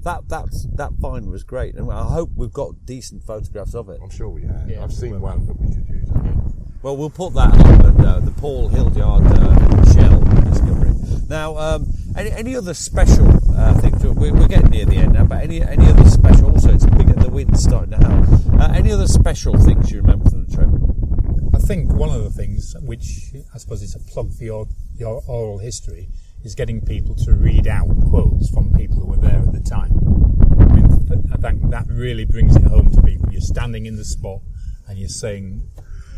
that 0.04 0.28
that's 0.28 0.66
that 0.76 0.92
find 1.00 1.30
was 1.30 1.44
great, 1.44 1.76
and 1.76 1.92
I 1.92 2.04
hope 2.04 2.32
we've 2.36 2.52
got 2.52 2.86
decent 2.86 3.24
photographs 3.24 3.76
of 3.76 3.90
it. 3.90 4.00
I'm 4.02 4.10
sure 4.10 4.30
we 4.30 4.42
have. 4.44 4.68
Yeah, 4.70 4.84
I've 4.84 4.92
seen 4.94 5.12
we 5.12 5.18
will. 5.18 5.30
one 5.30 5.46
that 5.46 5.60
we 5.60 5.68
could 5.68 5.88
use. 5.88 6.10
Well, 6.82 6.98
we'll 6.98 7.12
put 7.12 7.36
that 7.36 7.54
up 7.54 7.86
and 7.86 8.02
uh, 8.06 8.20
the 8.22 8.32
Paul 8.32 8.68
Hildyard 8.72 9.26
uh, 9.28 9.94
shell 9.94 10.20
discovery. 10.50 10.94
Now, 11.30 11.56
um, 11.56 11.86
any, 12.18 12.32
any 12.32 12.56
other 12.56 12.74
special 12.74 13.32
uh, 13.56 13.74
things? 13.80 14.04
We're, 14.04 14.34
we're 14.34 14.48
getting 14.48 14.70
near 14.70 14.86
the 14.86 14.98
end 14.98 15.14
now, 15.14 15.26
but 15.26 15.44
any 15.44 15.62
any 15.62 15.86
other 15.88 16.10
special? 16.10 16.52
Also, 16.52 16.74
it's. 16.74 16.86
The 17.12 17.30
wind's 17.30 17.62
starting 17.62 17.92
to 17.92 17.98
howl. 17.98 18.62
Uh, 18.62 18.74
any 18.74 18.92
other 18.92 19.06
special 19.06 19.56
things 19.58 19.92
you 19.92 20.02
remember 20.02 20.28
from 20.30 20.46
the 20.46 20.56
trip? 20.56 20.70
I 21.54 21.60
think 21.60 21.94
one 21.94 22.10
of 22.10 22.24
the 22.24 22.32
things, 22.32 22.76
which 22.82 23.34
I 23.54 23.58
suppose 23.60 23.84
is 23.84 23.96
a 23.96 24.00
plug 24.00 24.34
for 24.34 24.44
your, 24.44 24.68
your 24.96 25.22
oral 25.28 25.60
history, 25.60 26.10
is 26.44 26.56
getting 26.56 26.82
people 26.82 27.14
to 27.16 27.34
read 27.34 27.68
out 27.68 27.88
quotes 28.10 28.50
from 28.50 28.74
people 28.74 28.96
who 28.96 29.06
were 29.06 29.18
there 29.18 29.38
at 29.40 29.52
the 29.54 29.60
time. 29.60 29.92
I 30.60 30.74
mean, 30.74 31.32
I 31.32 31.38
think 31.38 31.70
that 31.70 31.86
really 31.90 32.26
brings 32.26 32.56
it 32.56 32.64
home 32.64 32.90
to 32.92 33.02
people. 33.04 33.32
You're 33.32 33.42
standing 33.42 33.86
in 33.86 33.98
the 33.98 34.06
spot 34.06 34.40
and 34.88 34.98
you're 34.98 35.10
saying, 35.10 35.70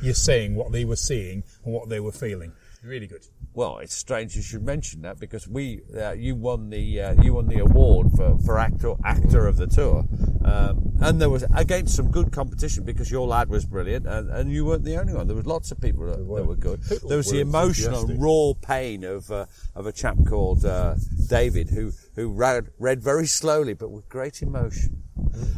you're 0.02 0.14
saying 0.14 0.56
what 0.56 0.72
they 0.72 0.86
were 0.86 0.96
seeing 0.96 1.44
and 1.66 1.74
what 1.74 1.90
they 1.90 2.00
were 2.00 2.14
feeling. 2.14 2.54
Really 2.82 3.08
good. 3.08 3.26
Well, 3.56 3.78
it's 3.78 3.96
strange 3.96 4.36
you 4.36 4.42
should 4.42 4.64
mention 4.64 5.04
that 5.04 5.20
because 5.20 5.48
we, 5.48 5.82
uh, 5.96 6.14
you 6.14 6.36
won 6.36 6.72
the 6.72 7.02
uh, 7.02 7.22
you 7.22 7.36
won 7.36 7.48
the 7.48 7.60
award 7.60 8.08
for, 8.16 8.40
for 8.40 8.58
actor 8.58 8.96
actor 9.06 9.46
of 9.46 9.58
the 9.58 9.68
tour, 9.68 10.06
um, 10.44 10.94
and 11.00 11.22
there 11.22 11.30
was 11.30 11.46
against 11.54 11.96
some 11.96 12.10
good 12.10 12.32
competition 12.32 12.84
because 12.84 13.12
your 13.12 13.28
lad 13.28 13.50
was 13.50 13.66
brilliant, 13.66 14.08
and, 14.08 14.32
and 14.32 14.52
you 14.52 14.66
weren't 14.66 14.84
the 14.84 14.98
only 14.98 15.14
one. 15.14 15.28
There 15.28 15.36
was 15.36 15.46
lots 15.46 15.72
of 15.72 15.80
people 15.80 16.08
that, 16.08 16.18
that 16.18 16.24
were 16.24 16.56
good. 16.56 16.82
People 16.90 17.10
there 17.10 17.18
was 17.18 17.30
the 17.30 17.42
emotional, 17.42 18.08
raw 18.18 18.54
pain 18.60 19.04
of 19.04 19.30
uh, 19.30 19.46
of 19.76 19.86
a 19.86 19.92
chap 19.92 20.18
called 20.28 20.66
uh, 20.66 20.96
David 21.28 21.70
who 21.70 21.92
who 22.16 22.34
read, 22.34 22.70
read 22.80 23.04
very 23.04 23.28
slowly 23.28 23.76
but 23.76 23.92
with 23.92 24.10
great 24.10 24.42
emotion. 24.42 25.04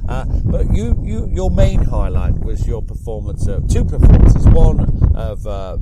Uh, 0.08 0.26
but 0.46 0.74
you, 0.74 1.02
you, 1.04 1.30
your 1.32 1.50
main 1.50 1.84
highlight 1.84 2.38
was 2.40 2.66
your 2.68 2.82
performance, 2.82 3.48
uh, 3.48 3.60
two 3.70 3.84
performances. 3.84 4.46
One 4.48 5.14
of 5.16 5.46
uh, 5.48 5.78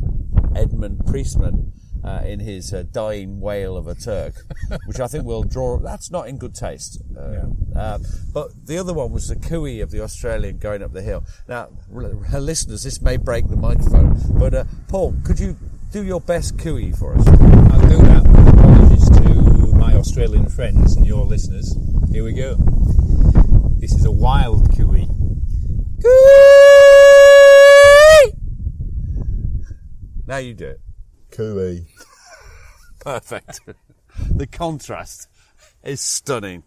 Edmund 0.56 1.06
Priestman 1.06 1.74
uh, 2.04 2.22
in 2.26 2.40
his 2.40 2.74
uh, 2.74 2.84
dying 2.92 3.40
wail 3.40 3.78
of 3.78 3.88
a 3.88 3.96
Turk, 3.96 4.36
which 4.86 5.00
I 5.00 5.08
think 5.08 5.26
will 5.26 5.44
draw. 5.44 5.78
That's 5.80 6.12
not 6.12 6.28
in 6.28 6.38
good 6.38 6.54
taste. 6.56 7.02
Uh, 7.18 7.48
uh, 7.78 8.00
but 8.34 8.66
the 8.66 8.78
other 8.78 8.94
one 8.94 9.12
was 9.12 9.28
the 9.30 9.36
cooey 9.36 9.82
of 9.82 9.92
the 9.92 10.02
Australian 10.02 10.58
going 10.58 10.84
up 10.84 10.94
the 10.94 11.02
hill. 11.02 11.24
Now, 11.48 11.70
r- 11.94 12.40
listeners, 12.40 12.84
this 12.84 13.02
may 13.02 13.18
break 13.18 13.48
the 13.48 13.56
microphone, 13.56 14.18
but 14.38 14.54
uh, 14.54 14.64
Paul, 14.88 15.16
could 15.24 15.40
you 15.40 15.58
do 15.92 16.04
your 16.04 16.22
best 16.22 16.58
cooey 16.58 16.92
for 16.92 17.16
us? 17.16 17.28
I'll 17.28 17.90
do 17.90 17.98
that. 17.98 18.26
Apologies 18.58 19.10
to 19.10 19.76
my 19.78 19.96
Australian 19.96 20.50
friends 20.50 20.96
and 20.96 21.06
your 21.06 21.26
listeners. 21.26 21.78
Here 22.12 22.24
we 22.24 22.34
go. 22.34 22.56
This 23.80 23.94
is 23.94 24.06
a 24.06 24.12
wild 24.12 24.76
cooey. 24.76 25.08
Now 30.26 30.38
you 30.38 30.54
do 30.54 30.68
it. 30.68 30.82
Cooey. 31.34 31.86
Perfect. 33.00 33.62
the 34.32 34.48
contrast 34.48 35.28
is 35.84 36.00
stunning. 36.00 36.64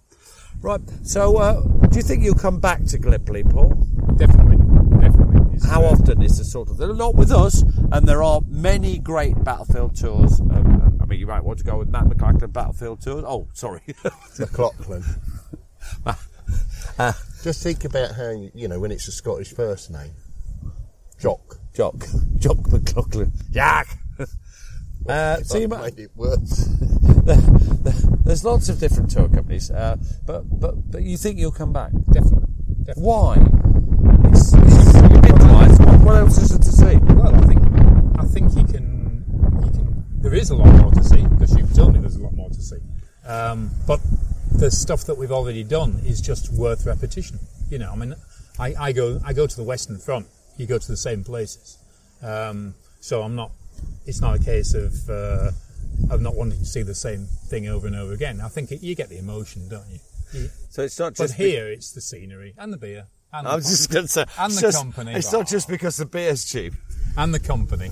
Right, 0.61 0.81
so 1.03 1.37
uh, 1.37 1.61
do 1.89 1.97
you 1.97 2.03
think 2.03 2.25
you'll 2.25 2.35
come 2.35 2.59
back 2.61 2.85
to 2.87 2.99
Gallipoli, 2.99 3.45
Paul? 3.45 3.71
Definitely, 4.17 4.57
definitely. 5.01 5.55
It's, 5.55 5.67
How 5.67 5.83
uh, 5.83 5.93
often 5.93 6.23
is 6.23 6.39
the 6.39 6.45
sort 6.45 6.69
of 6.71 6.97
not 6.97 7.15
with 7.15 7.31
us, 7.31 7.63
and 7.93 8.09
there 8.09 8.23
are 8.23 8.41
many 8.49 8.99
great 8.99 9.43
battlefield 9.45 9.97
tours. 9.97 10.41
Um, 10.41 10.99
I 11.01 11.05
mean, 11.05 11.21
you 11.21 11.27
might 11.27 11.45
want 11.45 11.59
to 11.59 11.65
go 11.65 11.79
with 11.79 11.89
Matt 11.89 12.05
McLachlan 12.05 12.53
battlefield 12.53 13.03
tours. 13.03 13.25
Oh, 13.27 13.49
sorry, 13.53 13.83
McLaughlin. 14.39 15.05
Just 17.43 17.63
think 17.63 17.85
about 17.85 18.13
how, 18.17 18.31
you 18.55 18.67
know, 18.67 18.81
when 18.81 18.91
it's 18.91 19.07
a 19.09 19.13
Scottish 19.13 19.53
first 19.53 19.91
name. 19.91 20.13
Jock. 21.21 21.59
Jock, 21.75 22.07
Jock 22.39 22.73
McLaughlin, 22.73 23.33
Jack. 23.51 23.99
Uh, 25.09 25.43
so 25.43 25.59
you 25.59 25.69
might, 25.69 25.99
it 25.99 26.11
worse. 26.17 26.69
there's 28.25 28.45
lots 28.45 28.69
of 28.69 28.81
different 28.81 29.11
tour 29.11 29.29
companies, 29.29 29.71
uh, 29.71 29.97
but 30.25 30.43
but 30.59 30.91
but 30.91 31.03
you 31.03 31.17
think 31.17 31.39
you'll 31.39 31.53
come 31.53 31.73
back? 31.73 31.93
Definitely, 32.13 32.49
definitely. 32.83 33.03
Why? 33.03 33.35
It's, 34.31 34.53
it's 34.55 34.93
been 35.23 35.39
twice. 35.39 35.79
What, 36.05 36.17
else 36.17 36.39
is 36.39 36.51
there 36.51 36.59
to 36.59 36.73
see? 36.73 36.97
Well, 37.15 37.35
I 37.35 37.41
think 37.47 37.63
I 38.19 38.25
think 38.25 38.53
he 38.55 38.65
can. 38.65 39.25
He 39.63 39.71
can. 39.71 40.05
There 40.23 40.35
is 40.35 40.51
a 40.51 40.57
lot 40.57 40.73
more 40.81 40.91
to 40.93 41.05
see 41.05 41.23
because 41.23 41.57
you've 41.57 41.73
told 41.75 41.95
me 41.95 42.01
there's 42.01 42.17
a 42.17 42.23
lot 42.23 42.35
more 42.35 42.51
to 42.51 42.61
see. 42.61 42.79
Um, 43.27 43.71
but 43.87 44.01
the 44.53 44.71
stuff 44.71 45.05
that 45.05 45.17
we've 45.17 45.33
already 45.33 45.63
done 45.63 46.01
is 46.05 46.21
just 46.21 46.53
worth 46.53 46.87
repetition. 46.87 47.39
You 47.71 47.79
know, 47.79 47.93
I 47.93 47.97
mean, 47.97 48.15
I, 48.59 48.75
I 48.79 48.93
go 48.93 49.21
I 49.25 49.33
go 49.33 49.47
to 49.47 49.57
the 49.57 49.65
Western 49.65 49.99
Front. 49.99 50.27
You 50.57 50.67
go 50.67 50.79
to 50.79 50.89
the 50.89 50.97
same 50.97 51.23
places. 51.23 51.79
Um, 52.23 52.75
so 53.01 53.23
I'm 53.23 53.37
not. 53.37 53.53
It's 54.07 54.21
not 54.21 54.41
a 54.41 54.43
case 54.43 54.75
of 54.75 55.09
uh, 55.11 55.51
of 56.11 56.21
not 56.21 56.35
wanting 56.37 56.59
to 56.59 56.65
see 56.67 56.83
the 56.83 56.95
same 56.95 57.27
thing 57.49 57.69
over 57.69 57.87
and 57.87 57.97
over 57.97 58.13
again. 58.13 58.41
I 58.41 58.49
think 58.49 58.71
it, 58.73 58.83
you 58.83 58.95
get 58.95 59.09
the 59.09 59.19
emotion, 59.19 59.69
don't 59.69 59.89
you? 59.91 59.99
You- 60.33 60.51
So 60.71 60.83
it's 60.83 60.99
not 60.99 61.15
but 61.17 61.25
just. 61.25 61.39
be- 61.39 61.51
here, 61.51 61.69
it's 61.69 61.93
the 61.93 62.01
scenery 62.01 62.55
and 62.59 62.73
the 62.73 62.77
beer. 62.77 63.07
And 63.33 63.47
the 63.47 63.51
I 63.51 63.55
was 63.57 63.67
just 63.69 63.91
going 63.91 64.05
to 64.07 64.11
say, 64.11 64.25
And 64.39 64.53
the 64.53 64.61
just- 64.61 64.79
company. 64.79 65.13
It's 65.15 65.33
not 65.33 65.49
just 65.49 65.69
because 65.69 65.97
the 65.97 66.07
beer's 66.07 66.45
cheap. 66.45 66.75
and 67.17 67.33
the 67.35 67.41
company. 67.41 67.91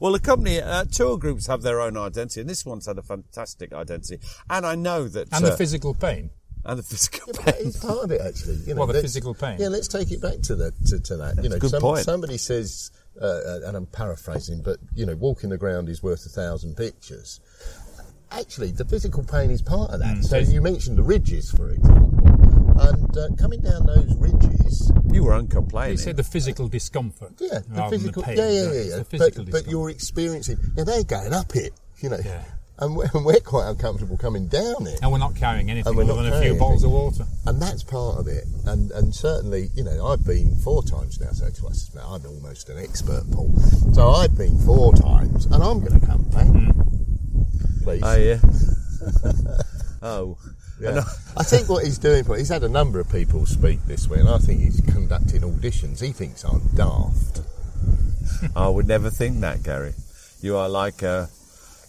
Well, 0.00 0.12
the 0.12 0.20
company, 0.20 0.60
uh, 0.60 0.84
tour 0.84 1.18
groups 1.18 1.46
have 1.48 1.62
their 1.62 1.80
own 1.80 1.96
identity, 1.96 2.40
and 2.40 2.48
this 2.48 2.64
one's 2.64 2.86
had 2.86 2.98
a 2.98 3.02
fantastic 3.02 3.72
identity. 3.72 4.20
And 4.48 4.64
I 4.64 4.74
know 4.76 5.08
that. 5.08 5.28
And 5.32 5.44
uh, 5.44 5.50
the 5.50 5.56
physical 5.56 5.92
pain. 5.94 6.30
and 6.64 6.78
the 6.78 6.82
physical 6.84 7.32
Yeah, 7.34 7.52
pain. 7.52 7.66
it's 7.68 7.78
part 7.84 8.04
of 8.04 8.10
it, 8.12 8.20
actually. 8.20 8.56
You 8.66 8.74
know, 8.74 8.78
Well, 8.84 8.86
the 8.88 9.00
physical 9.02 9.34
pain. 9.34 9.58
Yeah, 9.60 9.68
let's 9.68 9.88
take 9.88 10.10
it 10.12 10.20
back 10.22 10.40
to 10.42 10.54
the 10.56 10.72
to, 10.86 11.00
to 11.00 11.16
that. 11.16 11.42
You 11.42 11.48
know, 11.50 11.56
a 11.56 11.58
good 11.58 11.72
point. 11.80 12.04
somebody 12.04 12.38
says, 12.38 12.90
uh, 13.20 13.24
uh, 13.24 13.60
and 13.66 13.76
I'm 13.76 13.86
paraphrasing, 13.86 14.62
but 14.62 14.78
you 14.94 15.06
know, 15.06 15.16
walking 15.16 15.50
the 15.50 15.58
ground 15.58 15.88
is 15.88 16.02
worth 16.02 16.24
a 16.26 16.28
thousand 16.28 16.76
pictures. 16.76 17.40
Actually, 18.30 18.72
the 18.72 18.84
physical 18.84 19.24
pain 19.24 19.50
is 19.50 19.62
part 19.62 19.90
of 19.90 20.00
that. 20.00 20.18
Mm, 20.18 20.24
so 20.24 20.42
so- 20.42 20.52
you 20.52 20.60
mentioned 20.60 20.98
the 20.98 21.02
ridges, 21.02 21.50
for 21.50 21.70
example, 21.70 22.80
and 22.80 23.16
uh, 23.16 23.28
coming 23.38 23.60
down 23.60 23.86
those 23.86 24.14
ridges. 24.16 24.92
You 25.10 25.24
were 25.24 25.32
uncomplaining. 25.32 25.92
You 25.92 25.96
said 25.96 26.16
the 26.16 26.22
physical 26.24 26.68
discomfort. 26.68 27.32
Yeah, 27.38 27.60
the 27.60 27.74
rather 27.74 27.90
than 27.96 28.00
physical. 28.00 28.22
pain, 28.22 28.36
yeah, 28.36 28.50
yeah, 28.50 28.62
yeah. 28.72 28.80
yeah. 28.82 28.96
The 28.96 29.04
physical 29.04 29.44
but, 29.44 29.52
but 29.52 29.70
you're 29.70 29.90
experiencing. 29.90 30.58
Now 30.76 30.84
they're 30.84 31.04
going 31.04 31.32
up 31.32 31.56
it. 31.56 31.72
You 32.00 32.10
know, 32.10 32.18
Yeah. 32.24 32.44
And 32.80 32.96
we're, 32.96 33.08
and 33.14 33.24
we're 33.24 33.40
quite 33.40 33.68
uncomfortable 33.68 34.16
coming 34.16 34.46
down 34.46 34.86
it. 34.86 35.00
And 35.02 35.12
we're 35.12 35.18
not 35.18 35.36
carrying 35.36 35.70
anything 35.70 35.88
And 35.88 35.96
we're 35.96 36.04
other 36.04 36.22
not 36.22 36.22
than 36.22 36.32
a 36.32 36.40
few 36.40 36.40
carrying 36.40 36.58
bottles 36.58 36.84
of 36.84 36.90
water. 36.90 37.24
And 37.46 37.60
that's 37.60 37.82
part 37.82 38.18
of 38.18 38.28
it. 38.28 38.44
And 38.66 38.90
and 38.92 39.14
certainly, 39.14 39.70
you 39.74 39.84
know, 39.84 40.06
I've 40.06 40.24
been 40.24 40.54
four 40.56 40.82
times 40.82 41.20
now, 41.20 41.30
so 41.32 41.46
twice 41.50 41.88
as 41.88 41.94
many. 41.94 42.06
I'm 42.06 42.24
almost 42.26 42.68
an 42.68 42.78
expert, 42.78 43.24
Paul. 43.32 43.52
So 43.92 44.10
I've 44.10 44.36
been 44.36 44.58
four 44.60 44.94
times, 44.94 45.46
and 45.46 45.62
I'm 45.62 45.80
going 45.80 45.98
to 45.98 46.06
come 46.06 46.22
back. 46.30 46.46
Mm. 46.46 47.82
Please. 47.82 48.02
Oh 48.04 48.16
yeah. 48.16 48.38
oh. 50.02 50.38
Yeah. 50.80 51.02
I 51.36 51.42
think 51.42 51.68
what 51.68 51.84
he's 51.84 51.98
doing, 51.98 52.24
he's 52.24 52.50
had 52.50 52.62
a 52.62 52.68
number 52.68 53.00
of 53.00 53.10
people 53.10 53.46
speak 53.46 53.84
this 53.86 54.06
way, 54.08 54.20
and 54.20 54.28
I 54.28 54.38
think 54.38 54.60
he's 54.60 54.80
conducting 54.80 55.40
auditions. 55.40 56.00
He 56.00 56.12
thinks 56.12 56.44
I'm 56.44 56.68
daft. 56.76 57.40
I 58.54 58.68
would 58.68 58.86
never 58.86 59.10
think 59.10 59.40
that, 59.40 59.64
Gary. 59.64 59.94
You 60.40 60.56
are 60.56 60.68
like 60.68 61.02
a, 61.02 61.28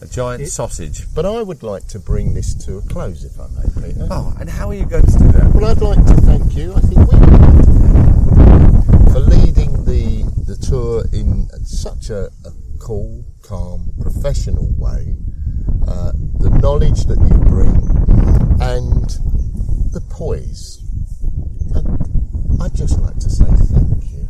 a 0.02 0.08
giant 0.08 0.48
sausage. 0.48 1.14
But 1.14 1.26
I 1.26 1.42
would 1.42 1.64
like 1.64 1.88
to 1.90 2.00
bring 2.00 2.34
this 2.34 2.54
to 2.66 2.78
a 2.78 2.82
close, 2.82 3.24
if 3.24 3.40
I 3.40 3.48
may, 3.48 3.88
Peter. 3.88 4.08
Oh, 4.10 4.34
and 4.40 4.50
how 4.50 4.70
are 4.70 4.74
you 4.74 4.86
going 4.86 5.06
to 5.06 5.18
do 5.18 5.32
that? 5.34 5.52
Well, 5.54 5.66
I'd 5.66 5.82
like 5.82 6.06
to 6.06 6.22
thank 6.22 6.56
you. 6.56 6.74
I 6.74 6.80
think 6.82 6.98
we 7.12 7.18
would 7.18 7.30
like 7.30 7.66
to 7.66 7.74
thank 7.74 9.08
you 9.08 9.14
for 9.14 9.20
leading 9.20 9.86
the 9.86 10.30
the 10.48 10.56
tour 10.56 11.06
in 11.14 11.48
such 11.66 12.10
a, 12.10 12.26
a 12.46 12.52
cool, 12.80 13.26
calm, 13.44 13.92
professional 14.02 14.68
way. 14.78 15.16
Uh, 15.88 16.12
the 16.40 16.50
knowledge 16.62 17.06
that 17.06 17.20
you 17.20 17.38
bring 17.50 17.76
and 18.62 19.10
the 19.94 20.02
poise. 20.10 20.82
And 21.76 22.62
I'd 22.62 22.76
just 22.76 23.00
like 23.00 23.18
to 23.20 23.30
say 23.30 23.46
thank 23.46 24.04
you. 24.12 24.28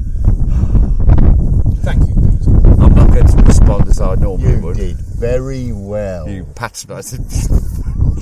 Thank 1.82 2.08
you, 2.08 2.29
not 3.00 3.14
going 3.14 3.28
to 3.28 3.38
respond 3.44 3.88
as 3.88 4.02
I 4.02 4.16
normally 4.16 4.54
You 4.54 4.60
would. 4.62 4.78
did 4.78 4.98
very 4.98 5.72
well. 5.72 6.30
You 6.30 6.46
patronising. 6.56 7.26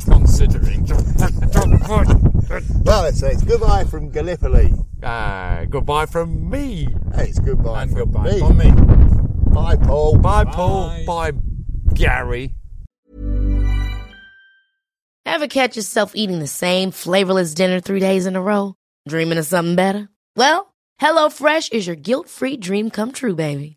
Considering. 0.06 0.86
Well, 0.88 3.04
let's 3.04 3.22
it's 3.24 3.44
goodbye 3.44 3.84
from 3.86 4.10
Gallipoli. 4.10 4.74
Ah, 5.04 5.64
goodbye 5.70 6.06
from 6.06 6.50
me. 6.50 6.88
Hey, 7.16 7.30
it's 7.30 7.40
goodbye 7.40 7.84
and 7.84 7.92
from 7.92 8.00
goodbye 8.00 8.32
me. 8.32 8.40
from 8.40 8.58
me. 8.58 8.72
Bye, 9.54 9.76
Paul. 9.76 10.18
Bye, 10.20 10.46
Paul. 10.46 10.90
Bye. 11.06 11.32
Bye, 11.32 11.38
Gary. 11.94 12.54
Ever 15.26 15.48
catch 15.48 15.76
yourself 15.76 16.14
eating 16.16 16.40
the 16.40 16.48
same 16.48 16.92
flavorless 16.92 17.54
dinner 17.54 17.80
three 17.80 18.00
days 18.00 18.26
in 18.26 18.36
a 18.36 18.42
row? 18.42 18.76
Dreaming 19.08 19.38
of 19.38 19.46
something 19.46 19.76
better? 19.76 20.10
Well, 20.36 20.74
HelloFresh 21.02 21.74
is 21.74 21.86
your 21.86 21.96
guilt-free 21.98 22.58
dream 22.58 22.90
come 22.90 23.12
true, 23.12 23.36
baby. 23.36 23.77